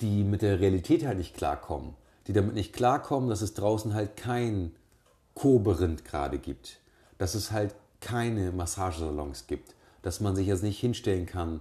[0.00, 1.94] die mit der Realität halt nicht klarkommen.
[2.26, 4.72] Die damit nicht klarkommen, dass es draußen halt kein
[5.34, 6.80] Koberind gerade gibt.
[7.18, 9.74] Dass es halt keine Massagesalons gibt.
[10.02, 11.60] Dass man sich jetzt nicht hinstellen kann,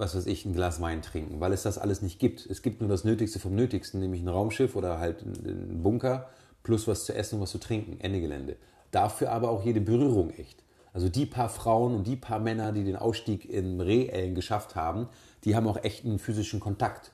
[0.00, 2.46] was weiß ich, ein Glas Wein trinken, weil es das alles nicht gibt.
[2.46, 6.30] Es gibt nur das Nötigste vom Nötigsten, nämlich ein Raumschiff oder halt einen Bunker
[6.62, 8.56] plus was zu essen und was zu trinken, Ende Gelände.
[8.90, 10.62] dafür aber auch jede Berührung echt.
[10.92, 15.08] Also die paar Frauen und die paar Männer, die den Ausstieg im Reellen geschafft haben,
[15.44, 17.12] die haben auch echt einen physischen Kontakt.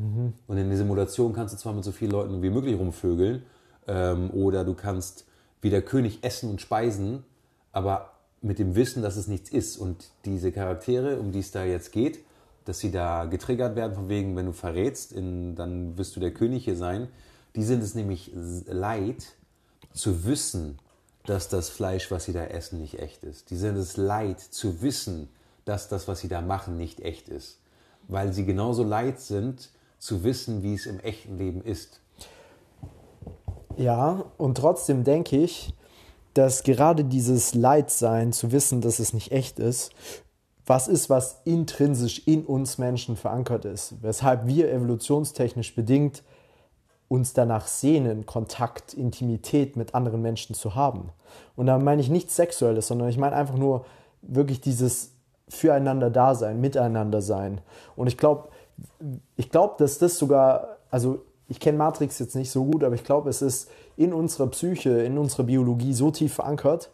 [0.00, 0.32] Mhm.
[0.46, 3.42] Und in der Simulation kannst du zwar mit so vielen Leuten wie möglich rumvögeln
[3.86, 5.26] ähm, oder du kannst
[5.60, 7.22] wie der König essen und speisen,
[7.72, 9.76] aber mit dem Wissen, dass es nichts ist.
[9.76, 12.20] Und diese Charaktere, um die es da jetzt geht,
[12.64, 16.32] dass sie da getriggert werden, von wegen, wenn du verrätst, in, dann wirst du der
[16.32, 17.08] König hier sein.
[17.56, 18.32] Die sind es nämlich
[18.66, 19.34] leid,
[19.92, 20.78] zu wissen,
[21.26, 23.50] dass das Fleisch, was sie da essen, nicht echt ist.
[23.50, 25.28] Die sind es leid, zu wissen,
[25.64, 27.60] dass das, was sie da machen, nicht echt ist.
[28.08, 32.00] Weil sie genauso leid sind, zu wissen, wie es im echten Leben ist.
[33.76, 35.72] Ja, und trotzdem denke ich,
[36.34, 39.92] dass gerade dieses Leidsein, zu wissen, dass es nicht echt ist,
[40.66, 46.22] was ist, was intrinsisch in uns Menschen verankert ist, weshalb wir evolutionstechnisch bedingt
[47.08, 51.10] uns danach sehnen, Kontakt, Intimität mit anderen Menschen zu haben.
[51.56, 53.84] Und da meine ich nichts Sexuelles, sondern ich meine einfach nur
[54.22, 55.12] wirklich dieses
[55.48, 57.60] füreinander Dasein, miteinander sein.
[57.96, 58.48] Und ich glaube,
[59.36, 63.04] ich glaube, dass das sogar, also ich kenne Matrix jetzt nicht so gut, aber ich
[63.04, 66.90] glaube, es ist in unserer Psyche, in unserer Biologie so tief verankert,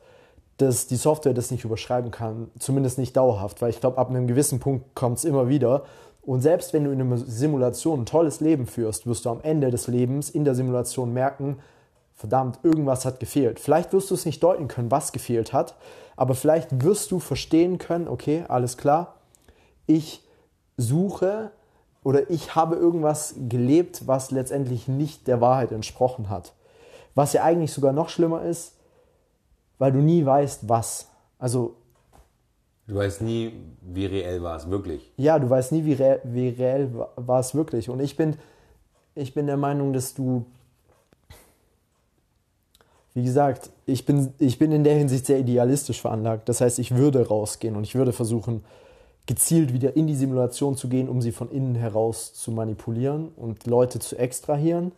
[0.57, 4.27] dass die Software das nicht überschreiben kann, zumindest nicht dauerhaft, weil ich glaube, ab einem
[4.27, 5.85] gewissen Punkt kommt es immer wieder.
[6.22, 9.70] Und selbst wenn du in einer Simulation ein tolles Leben führst, wirst du am Ende
[9.70, 11.59] des Lebens in der Simulation merken,
[12.14, 13.61] verdammt, irgendwas hat gefehlt.
[13.61, 15.77] Vielleicht wirst du es nicht deuten können, was gefehlt hat,
[16.16, 19.16] aber vielleicht wirst du verstehen können, okay, alles klar,
[19.87, 20.25] ich
[20.79, 21.51] suche
[22.06, 26.52] oder ich habe irgendwas gelebt, was letztendlich nicht der Wahrheit entsprochen hat.
[27.16, 28.76] Was ja eigentlich sogar noch schlimmer ist,
[29.78, 31.08] weil du nie weißt, was.
[31.40, 31.74] Also.
[32.86, 35.12] Du weißt nie, wie reell war es wirklich.
[35.16, 37.90] Ja, du weißt nie, wie, re wie reell war es wirklich.
[37.90, 38.36] Und ich bin,
[39.16, 40.46] ich bin der Meinung, dass du.
[43.14, 46.48] Wie gesagt, ich bin, ich bin in der Hinsicht sehr idealistisch veranlagt.
[46.48, 48.62] Das heißt, ich würde rausgehen und ich würde versuchen,
[49.26, 53.66] gezielt wieder in die Simulation zu gehen, um sie von innen heraus zu manipulieren und
[53.66, 54.92] Leute zu extrahieren.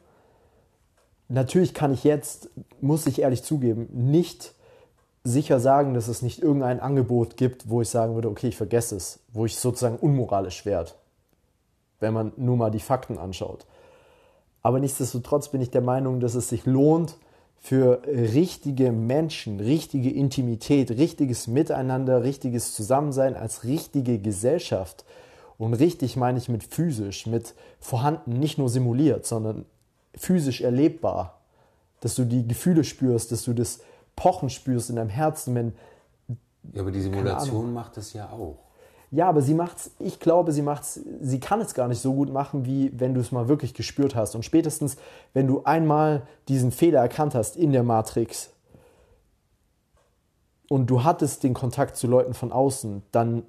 [1.28, 4.54] Natürlich kann ich jetzt, muss ich ehrlich zugeben, nicht
[5.24, 8.96] sicher sagen, dass es nicht irgendein Angebot gibt, wo ich sagen würde, okay, ich vergesse
[8.96, 10.92] es, wo ich sozusagen unmoralisch werde,
[12.00, 13.66] wenn man nur mal die Fakten anschaut.
[14.62, 17.16] Aber nichtsdestotrotz bin ich der Meinung, dass es sich lohnt,
[17.60, 25.04] für richtige Menschen, richtige Intimität, richtiges Miteinander, richtiges Zusammensein als richtige Gesellschaft.
[25.58, 29.64] Und richtig meine ich mit physisch, mit vorhanden, nicht nur simuliert, sondern
[30.14, 31.40] physisch erlebbar.
[32.00, 33.80] Dass du die Gefühle spürst, dass du das
[34.14, 35.72] Pochen spürst in deinem Herzen, wenn.
[36.72, 38.67] Ja, aber die Simulation macht das ja auch.
[39.10, 42.30] Ja, aber sie macht's, ich glaube, sie macht's, sie kann es gar nicht so gut
[42.30, 44.34] machen, wie wenn du es mal wirklich gespürt hast.
[44.34, 44.96] Und spätestens,
[45.32, 48.50] wenn du einmal diesen Fehler erkannt hast in der Matrix
[50.68, 53.44] und du hattest den Kontakt zu Leuten von außen, dann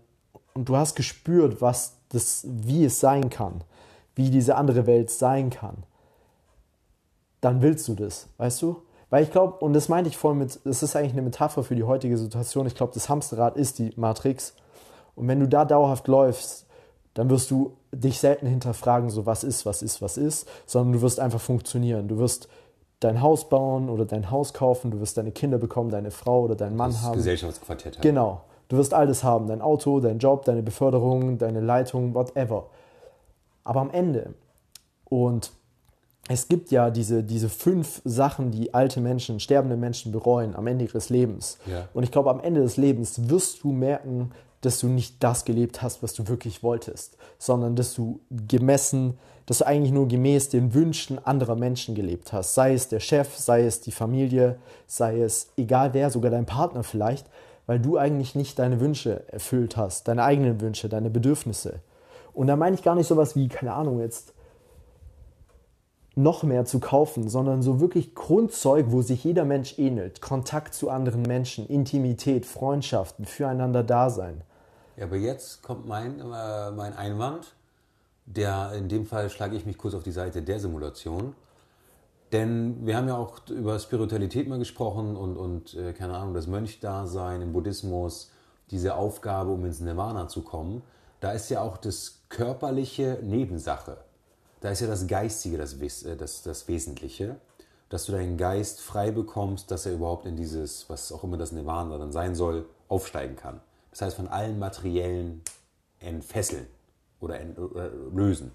[0.53, 3.63] und du hast gespürt, was das, wie es sein kann,
[4.15, 5.83] wie diese andere Welt sein kann,
[7.41, 8.81] dann willst du das, weißt du?
[9.09, 11.75] Weil ich glaube, und das meinte ich vorhin mit, das ist eigentlich eine Metapher für
[11.75, 12.67] die heutige Situation.
[12.67, 14.53] Ich glaube, das Hamsterrad ist die Matrix.
[15.19, 16.65] Und wenn du da dauerhaft läufst,
[17.13, 21.01] dann wirst du dich selten hinterfragen, so was ist, was ist, was ist, sondern du
[21.01, 22.07] wirst einfach funktionieren.
[22.07, 22.47] Du wirst
[23.01, 26.55] dein Haus bauen oder dein Haus kaufen, du wirst deine Kinder bekommen, deine Frau oder
[26.55, 27.17] deinen Mann das haben.
[27.17, 28.01] Gesellschaftsquartett haben.
[28.01, 28.41] Genau.
[28.69, 32.67] Du wirst alles haben, dein Auto, dein Job, deine Beförderung, deine Leitung, whatever.
[33.65, 34.33] Aber am Ende,
[35.05, 35.51] und
[36.29, 40.85] es gibt ja diese, diese fünf Sachen, die alte Menschen, sterbende Menschen bereuen am Ende
[40.85, 41.57] ihres Lebens.
[41.65, 41.89] Ja.
[41.93, 45.81] Und ich glaube, am Ende des Lebens wirst du merken, dass du nicht das gelebt
[45.81, 50.73] hast, was du wirklich wolltest, sondern dass du gemessen, dass du eigentlich nur gemäß den
[50.73, 52.53] Wünschen anderer Menschen gelebt hast.
[52.53, 56.83] Sei es der Chef, sei es die Familie, sei es egal wer, sogar dein Partner
[56.83, 57.27] vielleicht,
[57.65, 61.79] weil du eigentlich nicht deine Wünsche erfüllt hast, deine eigenen Wünsche, deine Bedürfnisse.
[62.33, 64.33] Und da meine ich gar nicht sowas wie, keine Ahnung, jetzt
[66.15, 70.21] noch mehr zu kaufen, sondern so wirklich Grundzeug, wo sich jeder Mensch ähnelt.
[70.21, 74.41] Kontakt zu anderen Menschen, Intimität, Freundschaften, füreinander Dasein.
[74.99, 77.55] Ja, aber jetzt kommt mein, äh, mein Einwand,
[78.25, 81.35] der in dem Fall schlage ich mich kurz auf die Seite der Simulation.
[82.33, 86.47] Denn wir haben ja auch über Spiritualität mal gesprochen und, und äh, keine Ahnung, das
[86.47, 88.31] Mönchdasein im Buddhismus,
[88.71, 90.83] diese Aufgabe, um ins Nirvana zu kommen.
[91.21, 93.97] Da ist ja auch das Körperliche Nebensache.
[94.59, 97.37] Da ist ja das Geistige das, äh, das, das Wesentliche,
[97.87, 101.53] dass du deinen Geist frei bekommst, dass er überhaupt in dieses, was auch immer das
[101.53, 103.61] Nirvana dann sein soll, aufsteigen kann.
[103.91, 105.41] Das heißt, von allen materiellen
[105.99, 106.67] entfesseln
[107.19, 107.57] oder, ent,
[108.13, 108.51] lösen.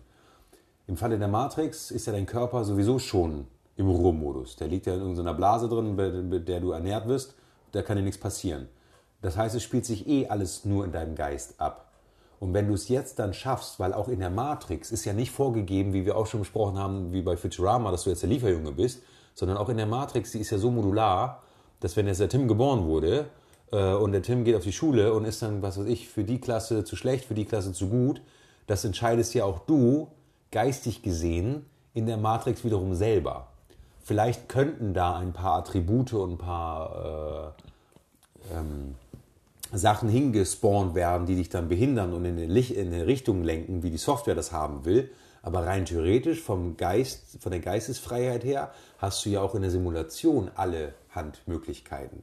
[0.86, 4.56] Im Falle der Matrix ist ja dein Körper sowieso schon im Ruhemodus.
[4.56, 5.96] Der liegt ja in irgendeiner Blase drin,
[6.28, 7.34] mit der du ernährt wirst.
[7.72, 8.68] Da kann dir nichts passieren.
[9.22, 11.90] Das heißt, es spielt sich eh alles nur in deinem Geist ab.
[12.38, 15.30] Und wenn du es jetzt dann schaffst, weil auch in der Matrix ist ja nicht
[15.30, 18.72] vorgegeben, wie wir auch schon besprochen haben, wie bei Futurama, dass du jetzt der Lieferjunge
[18.72, 19.02] bist,
[19.34, 21.42] sondern auch in der Matrix, die ist ja so modular,
[21.80, 23.26] dass wenn jetzt der Tim geboren wurde
[23.70, 26.40] und der Tim geht auf die Schule und ist dann, was weiß ich, für die
[26.40, 28.20] Klasse zu schlecht, für die Klasse zu gut,
[28.66, 30.08] das entscheidest ja auch du,
[30.50, 33.48] geistig gesehen, in der Matrix wiederum selber.
[34.04, 37.54] Vielleicht könnten da ein paar Attribute und ein paar
[38.50, 38.94] äh, ähm,
[39.72, 43.90] Sachen hingespawnt werden, die dich dann behindern und in eine, in eine Richtung lenken, wie
[43.90, 45.10] die Software das haben will.
[45.42, 49.70] Aber rein theoretisch vom Geist, von der Geistesfreiheit her, hast du ja auch in der
[49.70, 52.22] Simulation alle Handmöglichkeiten.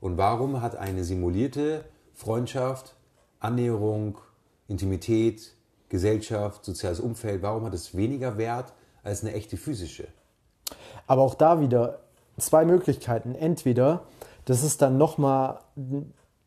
[0.00, 1.84] Und warum hat eine simulierte
[2.14, 2.94] Freundschaft,
[3.40, 4.18] Annäherung,
[4.68, 5.54] Intimität,
[5.88, 10.08] Gesellschaft, soziales Umfeld, warum hat es weniger Wert als eine echte physische?
[11.06, 12.00] Aber auch da wieder
[12.36, 13.34] zwei Möglichkeiten.
[13.34, 14.02] Entweder
[14.44, 15.60] das ist dann nochmal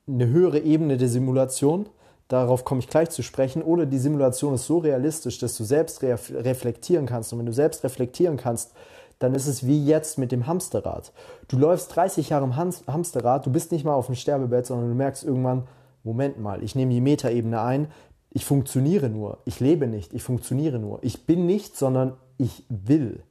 [0.07, 1.87] eine höhere Ebene der Simulation,
[2.27, 6.01] darauf komme ich gleich zu sprechen, oder die Simulation ist so realistisch, dass du selbst
[6.01, 7.33] reflektieren kannst.
[7.33, 8.73] Und wenn du selbst reflektieren kannst,
[9.21, 11.13] dann ist es wie jetzt mit dem Hamsterrad.
[11.47, 14.95] Du läufst 30 Jahre im Hamsterrad, du bist nicht mal auf dem Sterbebett, sondern du
[14.95, 15.67] merkst irgendwann,
[16.03, 17.87] Moment mal, ich nehme die Metaebene ein,
[18.31, 20.99] ich funktioniere nur, ich lebe nicht, ich funktioniere nur.
[21.03, 23.23] Ich bin nicht, sondern ich will.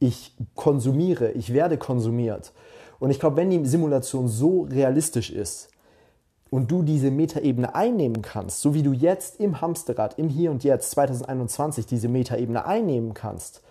[0.00, 2.52] Ich konsumiere, ich werde konsumiert.
[2.98, 5.68] Und ich glaube, wenn die Simulation so realistisch ist
[6.50, 10.64] und du diese Metaebene einnehmen kannst, so wie du jetzt im Hamsterrad, im Hier und
[10.64, 13.62] Jetzt 2021 diese Metaebene einnehmen kannst,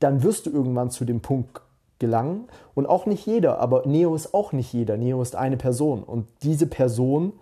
[0.00, 1.60] dann wirst du irgendwann zu dem Punkt
[1.98, 2.48] gelangen.
[2.74, 4.96] Und auch nicht jeder, aber Neo ist auch nicht jeder.
[4.96, 6.02] Neo ist eine Person.
[6.02, 7.32] Und diese Person,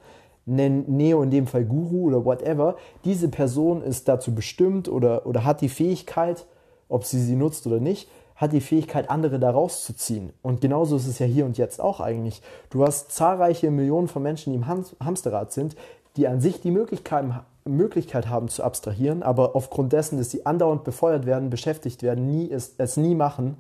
[0.47, 5.45] nennen Neo in dem Fall Guru oder whatever, diese Person ist dazu bestimmt oder, oder
[5.45, 6.47] hat die Fähigkeit,
[6.89, 10.33] ob sie sie nutzt oder nicht, hat die Fähigkeit, andere da rauszuziehen.
[10.43, 12.43] Und genauso ist es ja hier und jetzt auch eigentlich.
[12.71, 15.75] Du hast zahlreiche Millionen von Menschen, die im Hamsterrad sind,
[16.17, 17.25] die an sich die Möglichkeit,
[17.67, 22.51] Möglichkeit haben zu abstrahieren, aber aufgrund dessen, dass sie andauernd befeuert werden, beschäftigt werden, nie
[22.51, 23.57] es, es nie machen.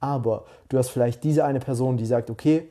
[0.00, 2.68] Aber du hast vielleicht diese eine Person, die sagt, okay,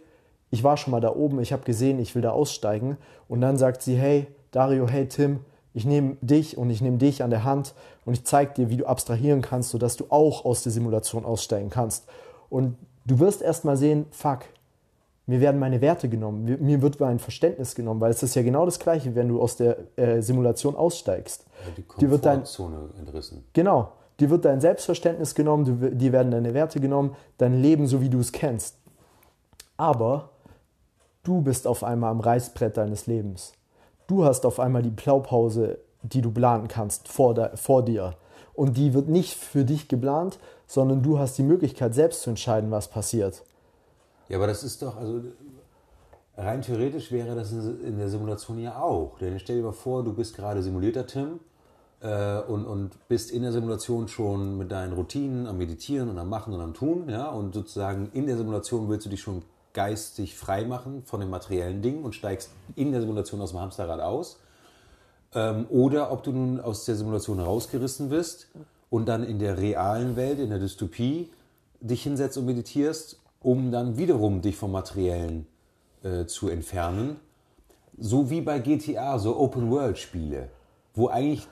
[0.49, 2.97] ich war schon mal da oben, ich habe gesehen, ich will da aussteigen.
[3.27, 5.39] Und dann sagt sie, hey Dario, hey Tim,
[5.73, 7.73] ich nehme dich und ich nehme dich an der Hand
[8.05, 11.69] und ich zeige dir, wie du abstrahieren kannst, sodass du auch aus der Simulation aussteigen
[11.69, 12.07] kannst.
[12.49, 14.39] Und du wirst erst mal sehen, fuck,
[15.31, 18.65] mir werden meine Werte genommen, mir wird mein Verständnis genommen, weil es ist ja genau
[18.65, 21.45] das Gleiche, wenn du aus der äh, Simulation aussteigst.
[21.65, 23.43] Ja, die Komfortzone entrissen.
[23.53, 28.09] Genau, dir wird dein Selbstverständnis genommen, dir werden deine Werte genommen, dein Leben so wie
[28.09, 28.77] du es kennst.
[29.77, 30.29] Aber
[31.23, 33.53] Du bist auf einmal am Reißbrett deines Lebens.
[34.07, 38.15] Du hast auf einmal die Blaupause, die du planen kannst, vor, der, vor dir.
[38.53, 42.71] Und die wird nicht für dich geplant, sondern du hast die Möglichkeit, selbst zu entscheiden,
[42.71, 43.43] was passiert.
[44.31, 45.23] Ja, aber das ist doch, also
[46.37, 49.19] rein theoretisch wäre das in der Simulation ja auch.
[49.19, 51.41] Denn stell dir mal vor, du bist gerade simulierter Tim
[51.99, 56.29] äh, und, und bist in der Simulation schon mit deinen Routinen am Meditieren und am
[56.29, 57.09] Machen und am Tun.
[57.09, 57.27] Ja?
[57.27, 59.41] Und sozusagen in der Simulation willst du dich schon
[59.73, 63.99] geistig frei machen von den materiellen Dingen und steigst in der Simulation aus dem Hamsterrad
[63.99, 64.39] aus.
[65.35, 68.47] Ähm, oder ob du nun aus der Simulation rausgerissen wirst
[68.89, 71.33] und dann in der realen Welt, in der Dystopie,
[71.81, 75.47] dich hinsetzt und meditierst, um dann wiederum dich vom Materiellen
[76.03, 77.17] äh, zu entfernen.
[77.97, 80.49] So wie bei GTA, so Open-World-Spiele,
[80.93, 81.47] wo eigentlich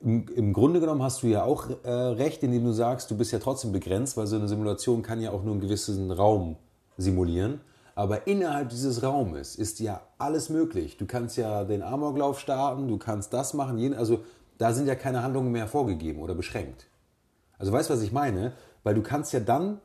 [0.00, 3.32] im, im, Grunde genommen hast du ja auch äh, recht, indem du sagst, du bist
[3.32, 6.56] ja trotzdem begrenzt, weil so eine Simulation kann ja auch nur einen gewissen Raum
[6.96, 7.60] simulieren.
[7.94, 10.96] Aber innerhalb dieses Raumes ist ja alles möglich.
[10.96, 14.24] Du kannst ja den Amoklauf starten, du kannst das machen, also
[14.58, 16.86] da sind ja keine Handlungen mehr vorgegeben oder beschränkt.
[17.58, 18.52] Also weißt du, was ich meine?
[18.82, 19.80] Weil du kannst ja dann,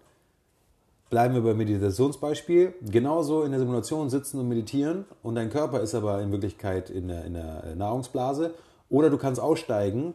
[1.09, 5.95] bleiben wir beim Meditationsbeispiel, genauso in der Simulation sitzen und meditieren und dein Körper ist
[5.95, 8.53] aber in Wirklichkeit in der, in der Nahrungsblase.
[8.89, 10.13] Oder du kannst aussteigen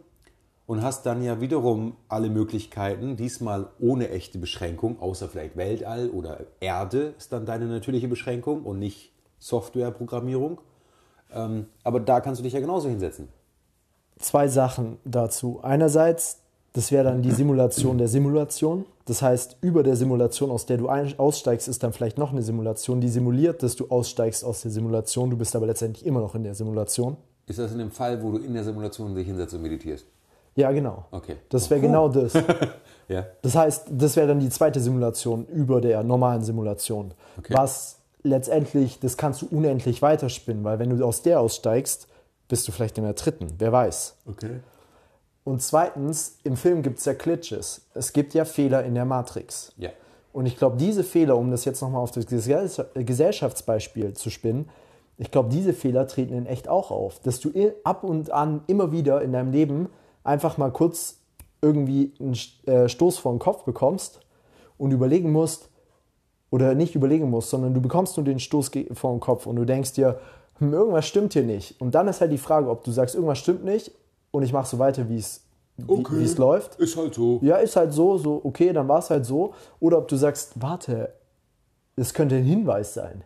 [0.66, 6.40] und hast dann ja wiederum alle Möglichkeiten, diesmal ohne echte Beschränkung, außer vielleicht Weltall oder
[6.60, 10.60] Erde ist dann deine natürliche Beschränkung und nicht Softwareprogrammierung.
[11.34, 13.28] Ähm, aber da kannst du dich ja genauso hinsetzen.
[14.18, 15.60] Zwei Sachen dazu.
[15.62, 16.41] Einerseits,
[16.72, 18.86] das wäre dann die Simulation der Simulation.
[19.04, 23.00] Das heißt, über der Simulation, aus der du aussteigst, ist dann vielleicht noch eine Simulation,
[23.00, 25.28] die simuliert, dass du aussteigst aus der Simulation.
[25.28, 27.16] Du bist aber letztendlich immer noch in der Simulation.
[27.46, 30.06] Ist das in dem Fall, wo du in der Simulation dich hinsetzt und meditierst?
[30.54, 31.06] Ja, genau.
[31.10, 31.36] Okay.
[31.48, 32.34] Das wäre genau das.
[33.08, 33.26] ja.
[33.42, 37.12] Das heißt, das wäre dann die zweite Simulation über der normalen Simulation.
[37.38, 37.54] Okay.
[37.54, 42.06] Was letztendlich, das kannst du unendlich weiterspinnen, weil wenn du aus der aussteigst,
[42.48, 43.48] bist du vielleicht in der dritten.
[43.58, 44.16] Wer weiß.
[44.26, 44.60] Okay.
[45.44, 47.86] Und zweitens, im Film gibt es ja Glitches.
[47.94, 49.72] Es gibt ja Fehler in der Matrix.
[49.76, 49.90] Ja.
[50.32, 54.68] Und ich glaube, diese Fehler, um das jetzt nochmal auf das Gesell- Gesellschaftsbeispiel zu spinnen,
[55.18, 57.20] ich glaube, diese Fehler treten in echt auch auf.
[57.20, 57.52] Dass du
[57.84, 59.88] ab und an immer wieder in deinem Leben
[60.24, 61.18] einfach mal kurz
[61.60, 64.20] irgendwie einen äh, Stoß vor den Kopf bekommst
[64.78, 65.68] und überlegen musst,
[66.52, 69.64] oder nicht überlegen musst, sondern du bekommst nur den Stoß vor den Kopf und du
[69.64, 70.20] denkst dir,
[70.58, 71.80] hm, irgendwas stimmt hier nicht.
[71.80, 73.90] Und dann ist halt die Frage, ob du sagst, irgendwas stimmt nicht
[74.32, 75.44] und ich mache so weiter, wie es
[75.76, 76.74] wie- wie es läuft.
[76.76, 77.38] Ist halt so.
[77.42, 79.54] Ja, ist halt so, so, okay, dann war es halt so.
[79.80, 81.12] Oder ob du sagst, warte,
[81.96, 83.24] es könnte ein Hinweis sein.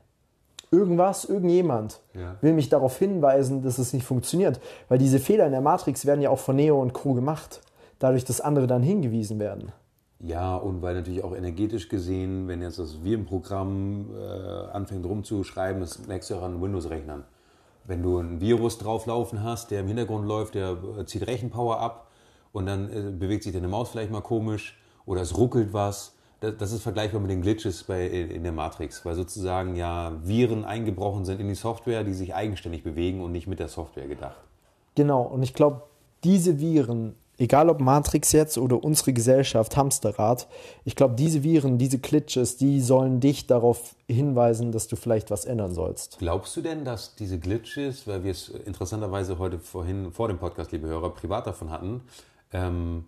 [0.71, 2.37] Irgendwas, irgendjemand Ja.
[2.41, 4.61] will mich darauf hinweisen, dass es nicht funktioniert.
[4.89, 7.15] Weil diese Fehler in der Matrix werden ja auch von Neo und Co.
[7.15, 7.61] gemacht.
[7.99, 9.73] Dadurch, dass andere dann hingewiesen werden.
[10.21, 16.07] Ja, und weil natürlich auch energetisch gesehen, wenn jetzt das Virenprogramm äh, anfängt rumzuschreiben, das
[16.07, 17.25] merkst du auch an Windows-Rechnern.
[17.87, 22.11] Wenn du ein Virus drauflaufen hast, der im Hintergrund läuft, der äh, zieht Rechenpower ab
[22.53, 26.15] und dann äh, bewegt sich deine Maus vielleicht mal komisch oder es ruckelt was.
[26.41, 31.25] Das, ist vergleichbar mit den Glitches bei, in der Matrix, weil sozusagen ja Viren eingebrochen
[31.25, 34.37] sind in die Software, die sich eigenständig bewegen und nicht mit der Software gedacht.
[34.95, 35.85] Genau, und ich glaube,
[36.25, 40.49] diese Viren, egal ob Matrix jetzt oder unsere Gesellschaft, Hamsterrad,
[40.85, 45.45] ich glaube, diese Viren, diese Glitches, die sollen dich darauf hinweisen, dass du vielleicht was
[45.45, 46.19] ändern sollst.
[46.19, 50.73] Glaubst du denn, dass diese Glitches, weil wir es interessanterweise heute vorhin vor dem Podcast,
[50.73, 52.03] liebe Hörer, privat davon hatten,
[52.53, 53.05] ähm,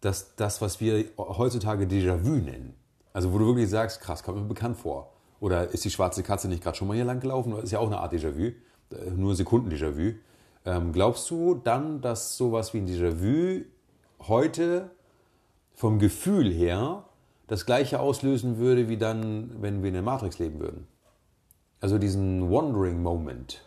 [0.00, 2.74] dass das, was wir heutzutage Déjà-vu nennen,
[3.12, 5.12] also wo du wirklich sagst, krass, kommt mir bekannt vor.
[5.40, 7.56] Oder ist die schwarze Katze nicht gerade schon mal hier lang gelaufen?
[7.58, 8.52] Ist ja auch eine Art Déjà-vu,
[8.94, 10.14] äh, nur Sekunden-Déjà-vu.
[10.66, 13.64] Ähm, glaubst du dann, dass sowas wie ein Déjà-vu
[14.26, 14.90] heute
[15.74, 17.04] vom Gefühl her
[17.46, 20.88] das gleiche auslösen würde, wie dann, wenn wir in der Matrix leben würden?
[21.80, 23.62] Also diesen Wandering Moment.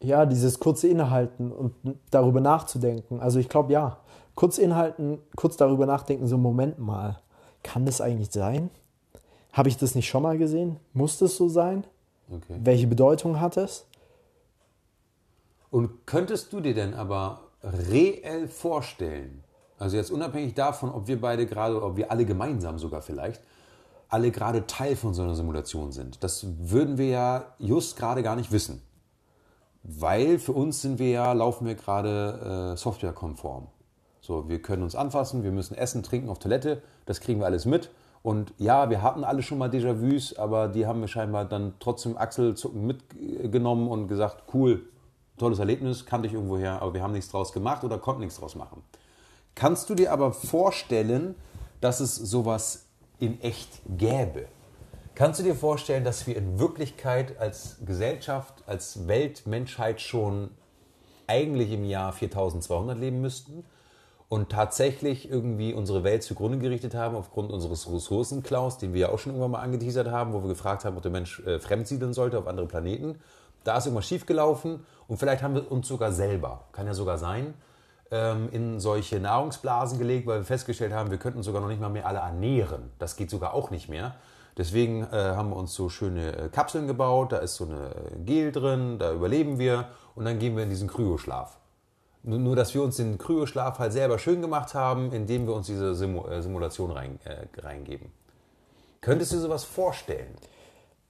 [0.00, 1.74] Ja, dieses kurze Innehalten und
[2.10, 3.20] darüber nachzudenken.
[3.20, 3.98] Also ich glaube, ja,
[4.36, 7.18] kurz inhalten, kurz darüber nachdenken, so Moment mal,
[7.64, 8.70] kann das eigentlich sein?
[9.52, 10.76] Habe ich das nicht schon mal gesehen?
[10.92, 11.84] Muss das so sein?
[12.30, 12.58] Okay.
[12.62, 13.86] Welche Bedeutung hat es?
[15.72, 19.42] Und könntest du dir denn aber reell vorstellen,
[19.78, 23.40] also jetzt unabhängig davon, ob wir beide gerade, ob wir alle gemeinsam sogar vielleicht,
[24.10, 28.36] alle gerade Teil von so einer Simulation sind, das würden wir ja just gerade gar
[28.36, 28.82] nicht wissen.
[29.82, 33.68] Weil für uns sind wir ja, laufen wir gerade äh, softwarekonform.
[34.20, 37.64] So, wir können uns anfassen, wir müssen essen, trinken, auf Toilette, das kriegen wir alles
[37.64, 37.88] mit.
[38.22, 42.18] Und ja, wir hatten alle schon mal Déjà-vus, aber die haben wir scheinbar dann trotzdem
[42.18, 44.84] Achselzucken mitgenommen und gesagt, cool,
[45.38, 48.54] tolles Erlebnis, kannte ich irgendwoher, aber wir haben nichts draus gemacht oder konnten nichts draus
[48.54, 48.82] machen.
[49.54, 51.34] Kannst du dir aber vorstellen,
[51.80, 52.86] dass es sowas
[53.18, 54.46] in echt gäbe?
[55.14, 60.50] Kannst du dir vorstellen, dass wir in Wirklichkeit als Gesellschaft, als Welt, Menschheit schon
[61.26, 63.64] eigentlich im Jahr 4200 leben müssten
[64.32, 69.18] und tatsächlich irgendwie unsere Welt zugrunde gerichtet haben aufgrund unseres Ressourcenklaus, den wir ja auch
[69.18, 72.38] schon irgendwann mal angeteasert haben, wo wir gefragt haben, ob der Mensch äh, fremdsiedeln sollte
[72.38, 73.18] auf andere Planeten.
[73.64, 77.54] Da ist irgendwas schiefgelaufen und vielleicht haben wir uns sogar selber, kann ja sogar sein,
[78.10, 81.88] ähm, in solche Nahrungsblasen gelegt, weil wir festgestellt haben, wir könnten sogar noch nicht mal
[81.88, 82.90] mehr alle ernähren.
[82.98, 84.14] Das geht sogar auch nicht mehr.
[84.58, 87.90] Deswegen äh, haben wir uns so schöne äh, Kapseln gebaut, da ist so eine
[88.24, 91.56] Gel drin, da überleben wir und dann gehen wir in diesen Kryoschlaf.
[92.24, 95.94] Nur, dass wir uns den Kryoschlaf halt selber schön gemacht haben, indem wir uns diese
[95.94, 98.12] Simu äh, Simulation rein, äh, reingeben.
[99.00, 100.34] Könntest du dir sowas vorstellen?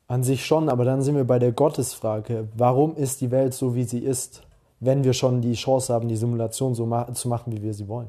[0.08, 2.48] An sich schon, aber dann sind wir bei der Gottesfrage.
[2.54, 4.42] Warum ist die Welt so, wie sie ist,
[4.80, 7.88] wenn wir schon die Chance haben, die Simulation so ma zu machen, wie wir sie
[7.88, 8.08] wollen?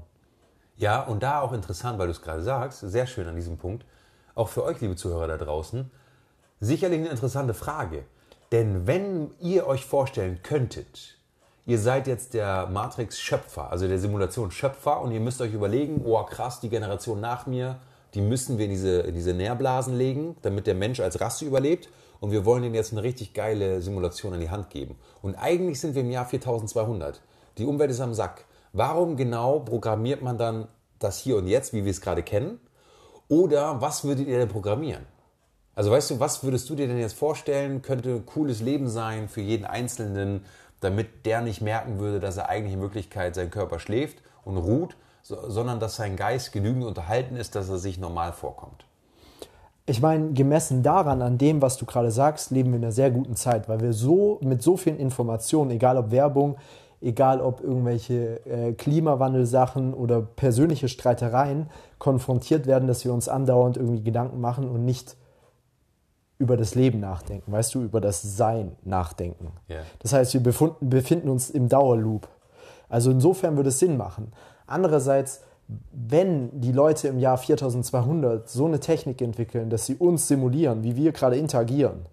[0.76, 3.86] Ja, und da auch interessant, weil du es gerade sagst, sehr schön an diesem Punkt,
[4.36, 5.90] auch für euch, liebe Zuhörer da draußen,
[6.60, 8.06] sicherlich eine interessante Frage.
[8.52, 11.18] Denn wenn ihr euch vorstellen könntet,
[11.66, 16.60] ihr seid jetzt der Matrix-Schöpfer, also der Simulation-Schöpfer und ihr müsst euch überlegen, oh krass,
[16.60, 17.78] die Generation nach mir,
[18.14, 21.90] die müssen wir in diese, in diese Nährblasen legen, damit der Mensch als Rasse überlebt
[22.20, 24.96] und wir wollen ihnen jetzt eine richtig geile Simulation an die Hand geben.
[25.22, 27.22] Und eigentlich sind wir im Jahr 4200.
[27.58, 28.46] Die Umwelt ist am Sack.
[28.72, 30.68] Warum genau programmiert man dann
[31.00, 32.60] das hier und jetzt, wie wir es gerade kennen?
[33.28, 35.06] Oder was würdet ihr denn programmieren?
[35.76, 39.28] Also weißt du, was würdest du dir denn jetzt vorstellen, könnte ein cooles Leben sein
[39.28, 40.46] für jeden Einzelnen,
[40.80, 44.96] damit der nicht merken würde, dass er eigentlich in Wirklichkeit sein Körper schläft und ruht,
[45.24, 48.86] so, sondern dass sein Geist genügend unterhalten ist, dass er sich normal vorkommt.
[49.86, 53.12] Ich meine, gemessen daran, an dem, was du gerade sagst, leben wir in einer sehr
[53.12, 56.58] guten Zeit, weil wir so mit so vielen Informationen, egal ob Werbung,
[57.02, 61.70] egal ob irgendwelche äh, Klimawandelsachen oder persönliche Streitereien,
[62.00, 65.18] konfrontiert werden, dass wir uns andauernd irgendwie Gedanken machen und nicht
[66.38, 69.52] über das Leben nachdenken, weißt du, über das Sein nachdenken.
[69.68, 69.80] Ja.
[70.00, 72.28] Das heißt, wir befunden, befinden uns im Dauerloop.
[72.90, 74.32] Also insofern würde es Sinn machen.
[74.68, 75.42] Andererseits,
[75.92, 80.96] wenn die Leute im Jahr 4200 so eine Technik entwickeln, dass sie uns simulieren, wie
[80.96, 82.06] wir gerade interagieren,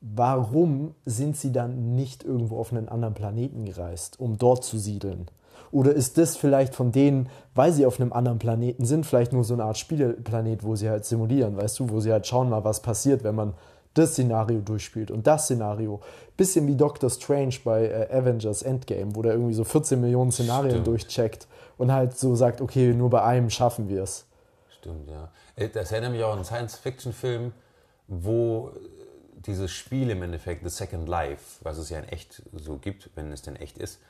[0.00, 5.28] warum sind sie dann nicht irgendwo auf einen anderen Planeten gereist, um dort zu siedeln?
[5.72, 9.44] Oder ist das vielleicht von denen, weil sie auf einem anderen Planeten sind, vielleicht nur
[9.44, 12.64] so eine Art Spieleplanet, wo sie halt simulieren, weißt du, wo sie halt schauen mal,
[12.64, 13.54] was passiert, wenn man
[13.94, 16.00] das Szenario durchspielt und das Szenario.
[16.36, 20.72] Bisschen wie Doctor Strange bei äh, Avengers Endgame, wo der irgendwie so 14 Millionen Szenarien
[20.72, 20.86] Stimmt.
[20.86, 21.46] durchcheckt
[21.78, 24.26] und halt so sagt, okay, nur bei einem schaffen wir es.
[24.68, 25.30] Stimmt, ja.
[25.56, 27.52] Äh, das erinnert mich auch an einen Science-Fiction-Film,
[28.08, 28.72] wo
[29.46, 33.32] dieses Spiel im Endeffekt, The Second Life, was es ja in echt so gibt, wenn
[33.32, 34.00] es denn echt ist,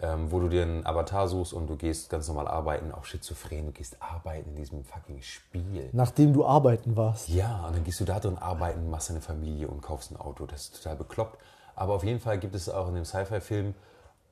[0.00, 3.66] ähm, wo du dir einen Avatar suchst und du gehst ganz normal arbeiten, auch schizophren,
[3.66, 5.88] du gehst arbeiten in diesem fucking Spiel.
[5.92, 7.28] Nachdem du arbeiten warst.
[7.28, 10.46] Ja, und dann gehst du da drin arbeiten, machst deine Familie und kaufst ein Auto.
[10.46, 11.38] Das ist total bekloppt.
[11.76, 13.74] Aber auf jeden Fall gibt es auch in dem Sci-Fi-Film,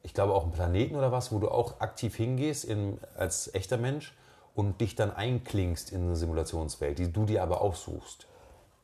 [0.03, 3.77] ich glaube auch einen Planeten oder was, wo du auch aktiv hingehst in, als echter
[3.77, 4.15] Mensch
[4.55, 8.27] und dich dann einklingst in eine Simulationswelt, die du dir aber aussuchst.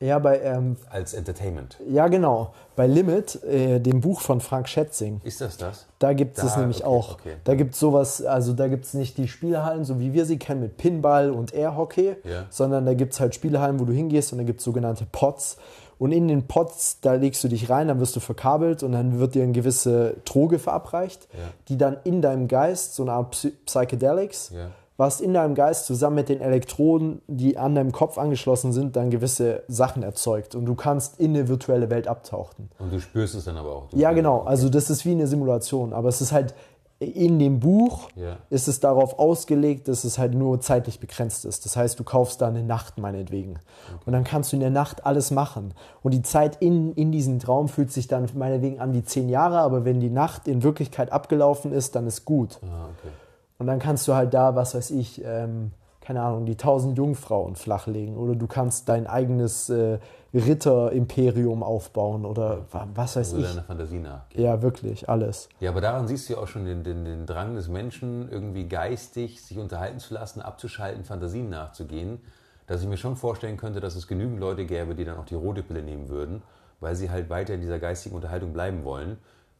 [0.01, 0.39] Ja, bei.
[0.39, 1.77] Ähm, Als Entertainment.
[1.85, 2.53] Ja, genau.
[2.77, 5.19] Bei Limit, äh, dem Buch von Frank Schätzing.
[5.25, 5.87] Ist das das?
[5.99, 7.13] Da gibt es nämlich okay, auch.
[7.15, 7.35] Okay.
[7.43, 10.39] Da gibt es sowas, also da gibt es nicht die Spielhallen, so wie wir sie
[10.39, 12.45] kennen mit Pinball und Airhockey, ja.
[12.49, 15.57] sondern da gibt es halt Spielhallen, wo du hingehst und da gibt es sogenannte Pots.
[15.99, 19.19] Und in den Pots, da legst du dich rein, dann wirst du verkabelt und dann
[19.19, 21.39] wird dir eine gewisse Droge verabreicht, ja.
[21.67, 24.69] die dann in deinem Geist, so eine Art Psychedelics, ja
[24.99, 29.09] was in deinem Geist zusammen mit den Elektroden, die an deinem Kopf angeschlossen sind, dann
[29.09, 30.55] gewisse Sachen erzeugt.
[30.55, 32.69] Und du kannst in eine virtuelle Welt abtauchen.
[32.79, 33.87] Und du spürst es dann aber auch.
[33.93, 34.41] ja, genau.
[34.41, 35.93] Also das ist wie eine Simulation.
[35.93, 36.53] Aber es ist halt
[36.99, 38.37] in dem Buch ja.
[38.49, 41.65] ist es darauf ausgelegt, dass es halt nur zeitlich begrenzt ist.
[41.65, 43.51] Das heißt, du kaufst da eine Nacht meinetwegen.
[43.51, 44.03] Okay.
[44.05, 45.73] Und dann kannst du in der Nacht alles machen.
[46.03, 49.59] Und die Zeit in, in diesem Traum fühlt sich dann meinetwegen an wie zehn Jahre,
[49.59, 52.59] aber wenn die Nacht in Wirklichkeit abgelaufen ist, dann ist gut.
[52.63, 53.13] Ah, okay.
[53.59, 55.71] Und dann kannst du halt da, was weiß ich, ähm,
[56.09, 59.99] keine Ahnung, die tausend Jungfrauen flachlegen oder du kannst dein eigenes äh,
[60.33, 63.47] Ritterimperium aufbauen oder was weiß also ich.
[63.47, 64.43] deiner Fantasie nachgehen.
[64.43, 65.49] Ja, wirklich, alles.
[65.59, 68.67] Ja, aber daran siehst du ja auch schon den, den, den Drang des Menschen, irgendwie
[68.67, 72.17] geistig sich unterhalten zu lassen, abzuschalten, Fantasien nachzugehen,
[72.65, 75.35] dass ich mir schon vorstellen könnte, dass es genügend Leute gäbe, die dann auch die
[75.35, 76.41] rote Pille nehmen würden,
[76.79, 79.17] weil sie halt weiter in dieser geistigen Unterhaltung bleiben wollen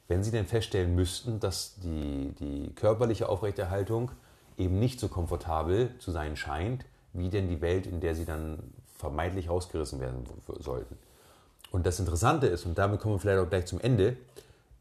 [0.10, 4.10] wenn Sie denn feststellen müssten, dass die, die körperliche Aufrechterhaltung
[4.60, 8.60] eben nicht so komfortabel zu sein scheint, wie denn die Welt, in der Sie dann
[8.98, 10.26] vermeintlich rausgerissen werden
[10.60, 10.98] sollten.
[11.72, 14.18] Und das Interessante ist, und damit kommen wir vielleicht auch gleich zum Ende,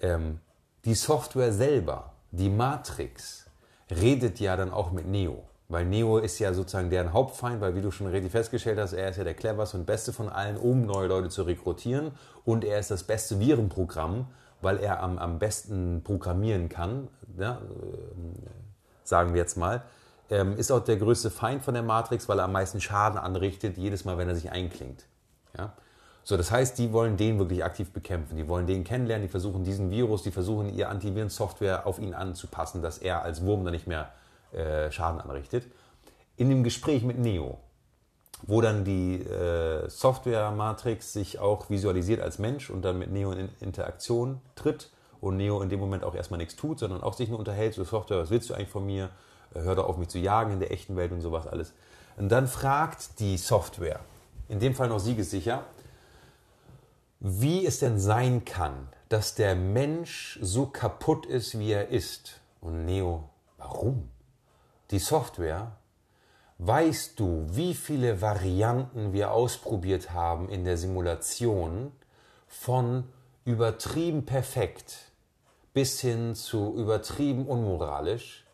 [0.00, 0.40] ähm,
[0.84, 3.46] die Software selber, die Matrix,
[3.90, 5.44] redet ja dann auch mit Neo.
[5.68, 9.10] Weil Neo ist ja sozusagen deren Hauptfeind, weil wie du schon richtig festgestellt hast, er
[9.10, 12.12] ist ja der cleverste und beste von allen, um neue Leute zu rekrutieren.
[12.44, 14.28] Und er ist das beste Virenprogramm,
[14.62, 17.08] weil er am, am besten programmieren kann,
[17.38, 18.67] ja, äh,
[19.08, 19.82] sagen wir jetzt mal,
[20.30, 23.76] ähm, ist auch der größte Feind von der Matrix, weil er am meisten Schaden anrichtet,
[23.76, 25.06] jedes Mal, wenn er sich einklingt.
[25.56, 25.72] Ja?
[26.24, 29.64] So, das heißt, die wollen den wirklich aktiv bekämpfen, die wollen den kennenlernen, die versuchen
[29.64, 33.86] diesen Virus, die versuchen ihr Antivirensoftware auf ihn anzupassen, dass er als Wurm dann nicht
[33.86, 34.12] mehr
[34.52, 35.64] äh, Schaden anrichtet.
[36.36, 37.58] In dem Gespräch mit Neo
[38.46, 43.48] wo dann die äh, Software-Matrix sich auch visualisiert als Mensch und dann mit Neo in
[43.60, 44.90] Interaktion tritt
[45.20, 47.84] und Neo in dem Moment auch erstmal nichts tut, sondern auch sich nur unterhält, so
[47.84, 49.10] Software, was willst du eigentlich von mir?
[49.54, 51.72] Äh, hör doch auf mich zu jagen in der echten Welt und sowas alles.
[52.16, 54.00] Und dann fragt die Software,
[54.48, 55.64] in dem Fall noch siegessicher,
[57.20, 62.40] wie es denn sein kann, dass der Mensch so kaputt ist, wie er ist.
[62.60, 64.08] Und Neo, warum?
[64.90, 65.72] Die Software
[66.60, 71.92] Weißt du, wie viele Varianten wir ausprobiert haben in der Simulation
[72.48, 73.04] von
[73.44, 75.07] übertrieben perfekt
[75.78, 78.44] bis hin zu übertrieben unmoralisch,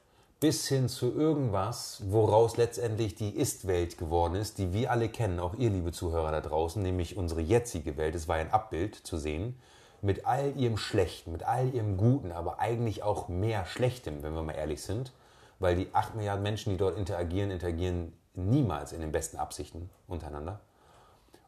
[0.41, 5.55] bis hin zu irgendwas, woraus letztendlich die Ist-Welt geworden ist, die wir alle kennen, auch
[5.55, 8.15] ihr liebe Zuhörer da draußen, nämlich unsere jetzige Welt.
[8.15, 9.59] Es war ein Abbild zu sehen
[10.03, 14.43] mit all ihrem Schlechten, mit all ihrem Guten, aber eigentlich auch mehr Schlechtem, wenn wir
[14.43, 15.15] mal ehrlich sind
[15.61, 20.61] weil die 8 Milliarden Menschen, die dort interagieren, interagieren niemals in den besten Absichten untereinander.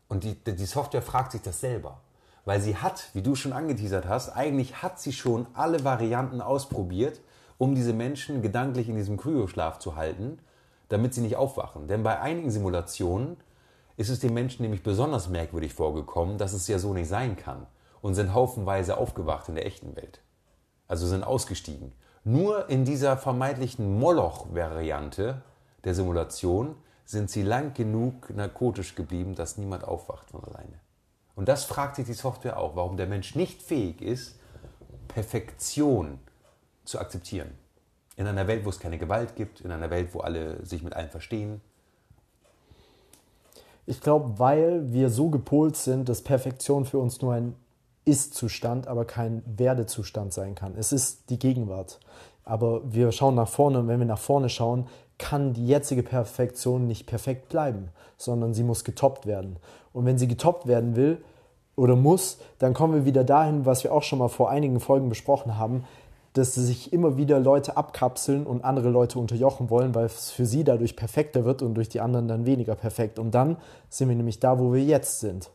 [0.09, 2.01] Und die, die Software fragt sich das selber.
[2.47, 7.21] Weil sie hat, wie du schon angeteasert hast, eigentlich hat sie schon alle Varianten ausprobiert,
[7.59, 10.39] um diese Menschen gedanklich in diesem Kryoschlaf zu halten,
[10.89, 11.89] damit sie nicht aufwachen.
[11.89, 13.37] Denn bei einigen Simulationen
[13.97, 17.67] ist es den Menschen nämlich besonders merkwürdig vorgekommen, dass es ja so nicht sein kann
[18.01, 20.21] und sind haufenweise aufgewacht in der echten Welt.
[20.87, 21.93] Also sind ausgestiegen.
[22.23, 25.43] Nur in dieser vermeintlichen Moloch-Variante
[25.83, 30.86] der Simulation sind sie lang genug narkotisch geblieben, dass niemand aufwacht von alleine.
[31.37, 34.37] Und das fragt sich die Software auch, warum der Mensch nicht fähig ist,
[35.07, 36.19] Perfektion
[36.85, 37.53] zu akzeptieren.
[38.17, 40.95] In einer Welt, wo es keine Gewalt gibt, in einer Welt, wo alle sich mit
[40.95, 41.61] allen verstehen.
[43.85, 47.55] Ich glaube, weil wir so gepolt sind, dass Perfektion für uns nur ein
[48.07, 50.75] Ist-Zustand, aber kein Werdezustand sein kann.
[50.77, 52.01] Es ist die Gegenwart.
[52.45, 56.87] Aber wir schauen nach vorne und wenn wir nach vorne schauen, kann die jetzige Perfektion
[56.87, 59.57] nicht perfekt bleiben, sondern sie muss getoppt werden.
[59.93, 61.19] Und wenn sie getoppt werden will
[61.75, 65.09] oder muss, dann kommen wir wieder dahin, was wir auch schon mal vor einigen Folgen
[65.09, 65.85] besprochen haben,
[66.35, 70.65] dass sich immer wieder Leute abkapseln und andere Leute unterjochen wollen, weil es für sie
[70.65, 73.19] dadurch perfekter wird und durch die anderen dann weniger perfekt.
[73.19, 73.57] Und dann
[73.89, 75.49] sind wir nämlich da, wo wir jetzt sind.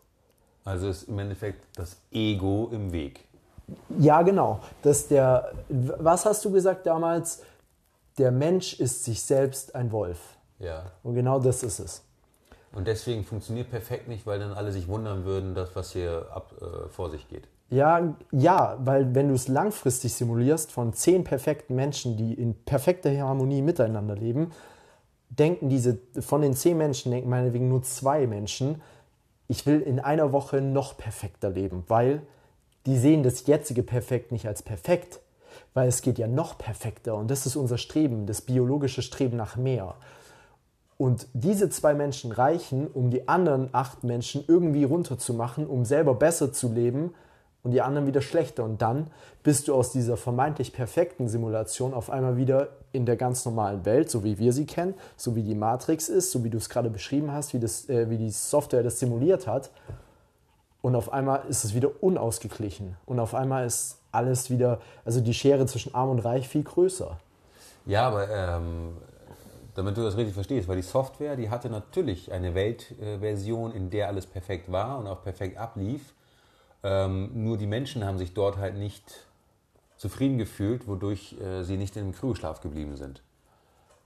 [0.65, 3.25] Also ist im Endeffekt das Ego im Weg.
[3.99, 4.59] Ja, genau.
[4.81, 7.43] Dass der, was hast du gesagt damals?
[8.17, 10.19] Der Mensch ist sich selbst ein Wolf.
[10.59, 10.91] Ja.
[11.03, 12.03] Und genau das ist es.
[12.73, 16.53] Und deswegen funktioniert perfekt nicht, weil dann alle sich wundern würden, dass was hier ab,
[16.61, 17.47] äh, vor sich geht.
[17.69, 23.17] Ja, ja, weil wenn du es langfristig simulierst von zehn perfekten Menschen, die in perfekter
[23.17, 24.51] Harmonie miteinander leben,
[25.29, 28.81] denken diese, von den zehn Menschen denken meinetwegen nur zwei Menschen,
[29.47, 32.21] ich will in einer Woche noch perfekter leben, weil
[32.85, 35.19] die sehen das jetzige Perfekt nicht als perfekt,
[35.73, 39.55] weil es geht ja noch perfekter und das ist unser Streben, das biologische Streben nach
[39.55, 39.95] mehr.
[40.97, 46.53] Und diese zwei Menschen reichen, um die anderen acht Menschen irgendwie runterzumachen, um selber besser
[46.53, 47.15] zu leben
[47.63, 48.63] und die anderen wieder schlechter.
[48.63, 49.07] Und dann
[49.41, 54.11] bist du aus dieser vermeintlich perfekten Simulation auf einmal wieder in der ganz normalen Welt,
[54.11, 56.89] so wie wir sie kennen, so wie die Matrix ist, so wie du es gerade
[56.89, 59.71] beschrieben hast, wie, das, äh, wie die Software das simuliert hat.
[60.81, 62.95] Und auf einmal ist es wieder unausgeglichen.
[63.05, 67.17] Und auf einmal ist alles wieder, also die Schere zwischen Arm und Reich viel größer.
[67.85, 68.97] Ja, aber ähm,
[69.75, 74.07] damit du das richtig verstehst, weil die Software, die hatte natürlich eine Weltversion, in der
[74.07, 76.13] alles perfekt war und auch perfekt ablief.
[76.83, 79.03] Ähm, nur die Menschen haben sich dort halt nicht
[79.97, 83.21] zufrieden gefühlt, wodurch äh, sie nicht im Kryoschlaf geblieben sind.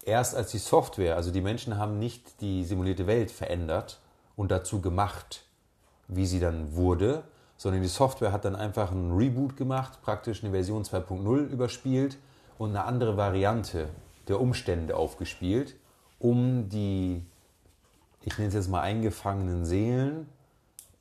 [0.03, 3.99] Erst als die Software, also die Menschen haben nicht die simulierte Welt verändert
[4.35, 5.45] und dazu gemacht,
[6.07, 7.23] wie sie dann wurde,
[7.57, 12.17] sondern die Software hat dann einfach einen Reboot gemacht, praktisch eine Version 2.0 überspielt
[12.57, 13.89] und eine andere Variante
[14.27, 15.75] der Umstände aufgespielt,
[16.19, 17.23] um die,
[18.23, 20.27] ich nenne es jetzt mal eingefangenen Seelen,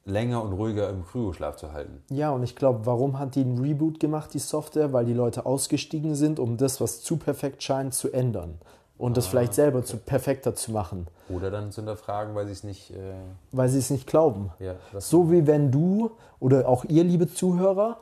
[0.04, 2.02] länger und ruhiger im Kryoschlaf zu halten.
[2.10, 4.92] Ja, und ich glaube, warum hat die einen Reboot gemacht, die Software?
[4.92, 8.58] Weil die Leute ausgestiegen sind, um das, was zu perfekt scheint, zu ändern.
[8.96, 11.08] Und das vielleicht selber zu perfekter zu machen.
[11.28, 12.92] Oder dann zu hinterfragen, weil sie es nicht.
[12.92, 13.14] Äh,
[13.50, 14.52] Weil sie es nicht glauben.
[14.60, 17.98] ja, So wie wenn du oder auch ihr, liebe Zuhörer,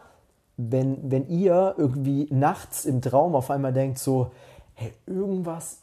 [0.57, 4.31] wenn, wenn ihr irgendwie nachts im Traum auf einmal denkt, so,
[4.75, 5.79] hey, irgendwas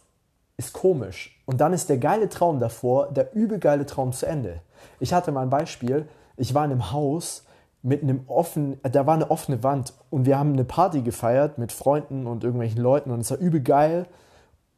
[0.57, 1.41] ist komisch.
[1.45, 4.61] Und dann ist der geile Traum davor, der übelgeile Traum zu Ende.
[4.99, 6.07] Ich hatte mal ein Beispiel,
[6.37, 7.45] ich war in einem Haus
[7.81, 11.71] mit einem offenen, da war eine offene Wand und wir haben eine Party gefeiert mit
[11.71, 14.05] Freunden und irgendwelchen Leuten und es war übel geil.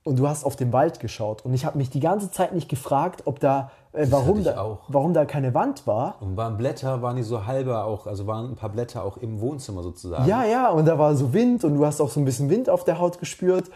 [0.03, 2.69] Und du hast auf den Wald geschaut und ich habe mich die ganze Zeit nicht
[2.69, 4.79] gefragt, ob da, äh, warum, da auch.
[4.87, 6.15] warum da keine Wand war.
[6.21, 9.41] Und waren Blätter, waren die so halber auch, also waren ein paar Blätter auch im
[9.41, 10.27] Wohnzimmer sozusagen.
[10.27, 12.67] Ja, ja, und da war so Wind und du hast auch so ein bisschen Wind
[12.67, 13.69] auf der Haut gespürt.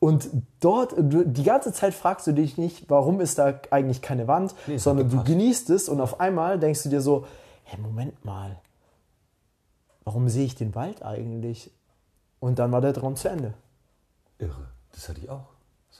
[0.00, 4.26] Und dort, du, die ganze Zeit fragst du dich nicht, warum ist da eigentlich keine
[4.26, 7.26] Wand, Nee, sondern du genießt es und auf einmal denkst du dir so,
[7.64, 8.58] hey, Moment mal,
[10.04, 11.70] warum sehe ich den Wald eigentlich?
[12.40, 13.54] Und dann war der Traum zu Ende.
[14.38, 14.68] Irre.
[14.92, 15.49] Das hatte ich auch.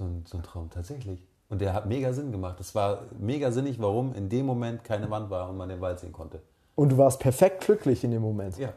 [0.01, 1.23] So ein, so ein Traum tatsächlich.
[1.51, 2.59] Und der hat mega Sinn gemacht.
[2.59, 6.01] Es war mega sinnig, warum in dem Moment keine Wand war und man den Wald
[6.01, 6.41] sehen konnte.
[6.75, 8.57] Und du warst perfekt glücklich in dem Moment.
[8.57, 8.73] Ja,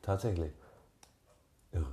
[0.00, 0.52] tatsächlich.
[1.72, 1.88] Irre.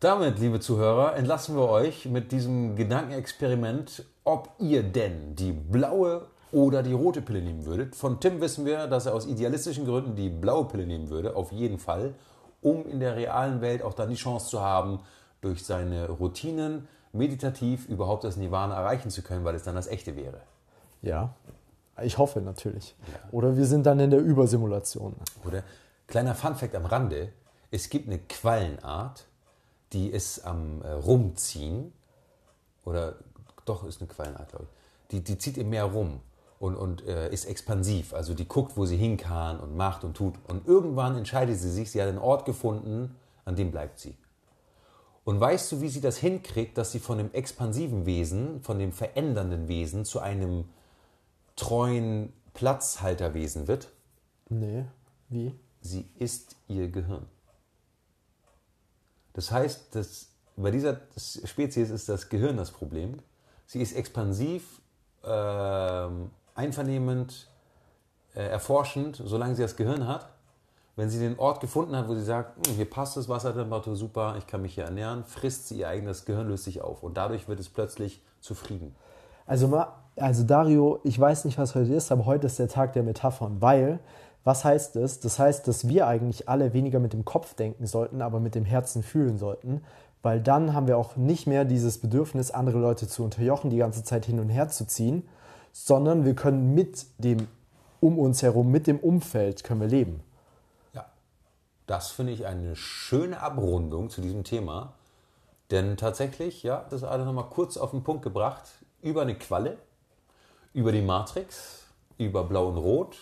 [0.00, 6.82] Damit, liebe Zuhörer, entlassen wir euch mit diesem Gedankenexperiment, ob ihr denn die blaue oder
[6.82, 7.94] die rote Pille nehmen würdet.
[7.94, 11.52] Von Tim wissen wir, dass er aus idealistischen Gründen die blaue Pille nehmen würde, auf
[11.52, 12.14] jeden Fall,
[12.62, 14.98] um in der realen Welt auch dann die Chance zu haben,
[15.40, 20.16] durch seine Routinen meditativ überhaupt das Nirvana erreichen zu können, weil es dann das echte
[20.16, 20.40] wäre.
[21.02, 21.34] Ja,
[22.02, 22.94] ich hoffe natürlich.
[23.30, 25.14] Oder wir sind dann in der Übersimulation.
[25.44, 25.62] Oder?
[26.06, 27.32] Kleiner Funfact am Rande:
[27.70, 29.26] Es gibt eine Quallenart,
[29.92, 31.92] die ist am äh, Rumziehen.
[32.84, 33.16] Oder
[33.64, 35.10] doch, ist eine Quallenart, glaube ich.
[35.10, 36.20] Die, die zieht im Meer rum
[36.58, 38.14] und, und äh, ist expansiv.
[38.14, 40.34] Also die guckt, wo sie hin kann und macht und tut.
[40.48, 43.14] Und irgendwann entscheidet sie sich, sie hat einen Ort gefunden,
[43.44, 44.16] an dem bleibt sie.
[45.24, 48.92] Und weißt du, wie sie das hinkriegt, dass sie von dem expansiven Wesen, von dem
[48.92, 50.64] verändernden Wesen zu einem
[51.56, 53.88] treuen Platzhalterwesen wird?
[54.48, 54.86] Nee,
[55.28, 55.54] wie?
[55.80, 57.26] sie ist ihr Gehirn.
[59.32, 63.18] Das heißt, dass bei dieser Spezies ist das Gehirn das Problem.
[63.66, 64.80] Sie ist expansiv,
[65.24, 67.48] ähm, einvernehmend,
[68.34, 70.28] äh, erforschend, solange sie das Gehirn hat.
[70.98, 74.34] Wenn sie den Ort gefunden hat, wo sie sagt, "Hm, hier passt das Wassertemperatur super,
[74.36, 77.04] ich kann mich hier ernähren, frisst sie ihr eigenes Gehirn, löst sich auf.
[77.04, 78.96] Und dadurch wird es plötzlich zufrieden.
[79.46, 79.80] Also,
[80.16, 83.58] also Dario, ich weiß nicht, was heute ist, aber heute ist der Tag der Metaphern,
[83.60, 84.00] weil,
[84.42, 85.20] was heißt das?
[85.20, 88.64] Das heißt, dass wir eigentlich alle weniger mit dem Kopf denken sollten, aber mit dem
[88.64, 89.82] Herzen fühlen sollten,
[90.22, 94.02] weil dann haben wir auch nicht mehr dieses Bedürfnis, andere Leute zu unterjochen, die ganze
[94.02, 95.28] Zeit hin und her zu ziehen,
[95.70, 97.46] sondern wir können mit dem
[98.00, 100.24] um uns herum, mit dem Umfeld können wir leben.
[101.88, 104.92] Das finde ich eine schöne Abrundung zu diesem Thema.
[105.70, 108.68] Denn tatsächlich, ja, das ist alles nochmal kurz auf den Punkt gebracht.
[109.00, 109.78] Über eine Qualle,
[110.74, 111.86] über die Matrix,
[112.18, 113.16] über Blau und Rot,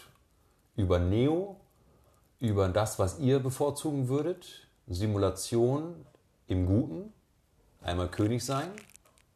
[0.75, 1.61] über Neo,
[2.41, 6.05] über das, was ihr bevorzugen würdet, Simulation
[6.49, 7.12] im Guten,
[7.83, 8.73] einmal König sein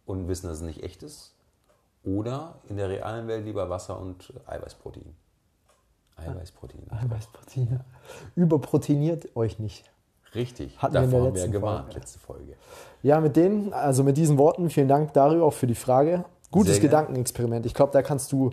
[0.06, 1.36] und wissen, dass es nicht echt ist,
[2.02, 5.14] oder in der realen Welt lieber Wasser und Eiweißprotein.
[6.28, 6.86] Eiweißprotein.
[6.90, 7.84] Eiweißproteine.
[8.36, 9.90] Überproteiniert euch nicht.
[10.34, 11.98] Richtig, Hatten wir in der davor haben wir ja letzten gewarnt, Folge.
[12.00, 12.52] letzte Folge.
[13.02, 16.24] Ja, mit denen, also mit diesen Worten, vielen Dank Dario auch für die Frage.
[16.52, 16.82] Gutes Sehr.
[16.82, 17.66] Gedankenexperiment.
[17.66, 18.50] Ich glaube, da kannst du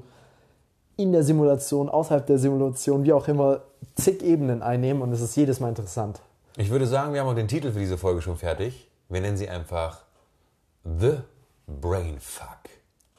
[0.95, 3.61] in der Simulation, außerhalb der Simulation, wie auch immer,
[3.95, 6.20] zig Ebenen einnehmen und es ist jedes Mal interessant.
[6.57, 8.89] Ich würde sagen, wir haben auch den Titel für diese Folge schon fertig.
[9.09, 10.03] Wir nennen sie einfach
[10.84, 11.20] The
[11.68, 12.70] Brainfuck.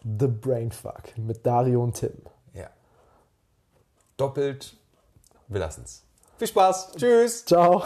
[0.02, 2.10] The Brainfuck mit Dario und Tim
[4.18, 4.76] doppelt.
[5.48, 6.04] Wir lassen's.
[6.36, 6.92] Viel Spaß.
[6.96, 7.44] Tschüss.
[7.46, 7.82] Ciao.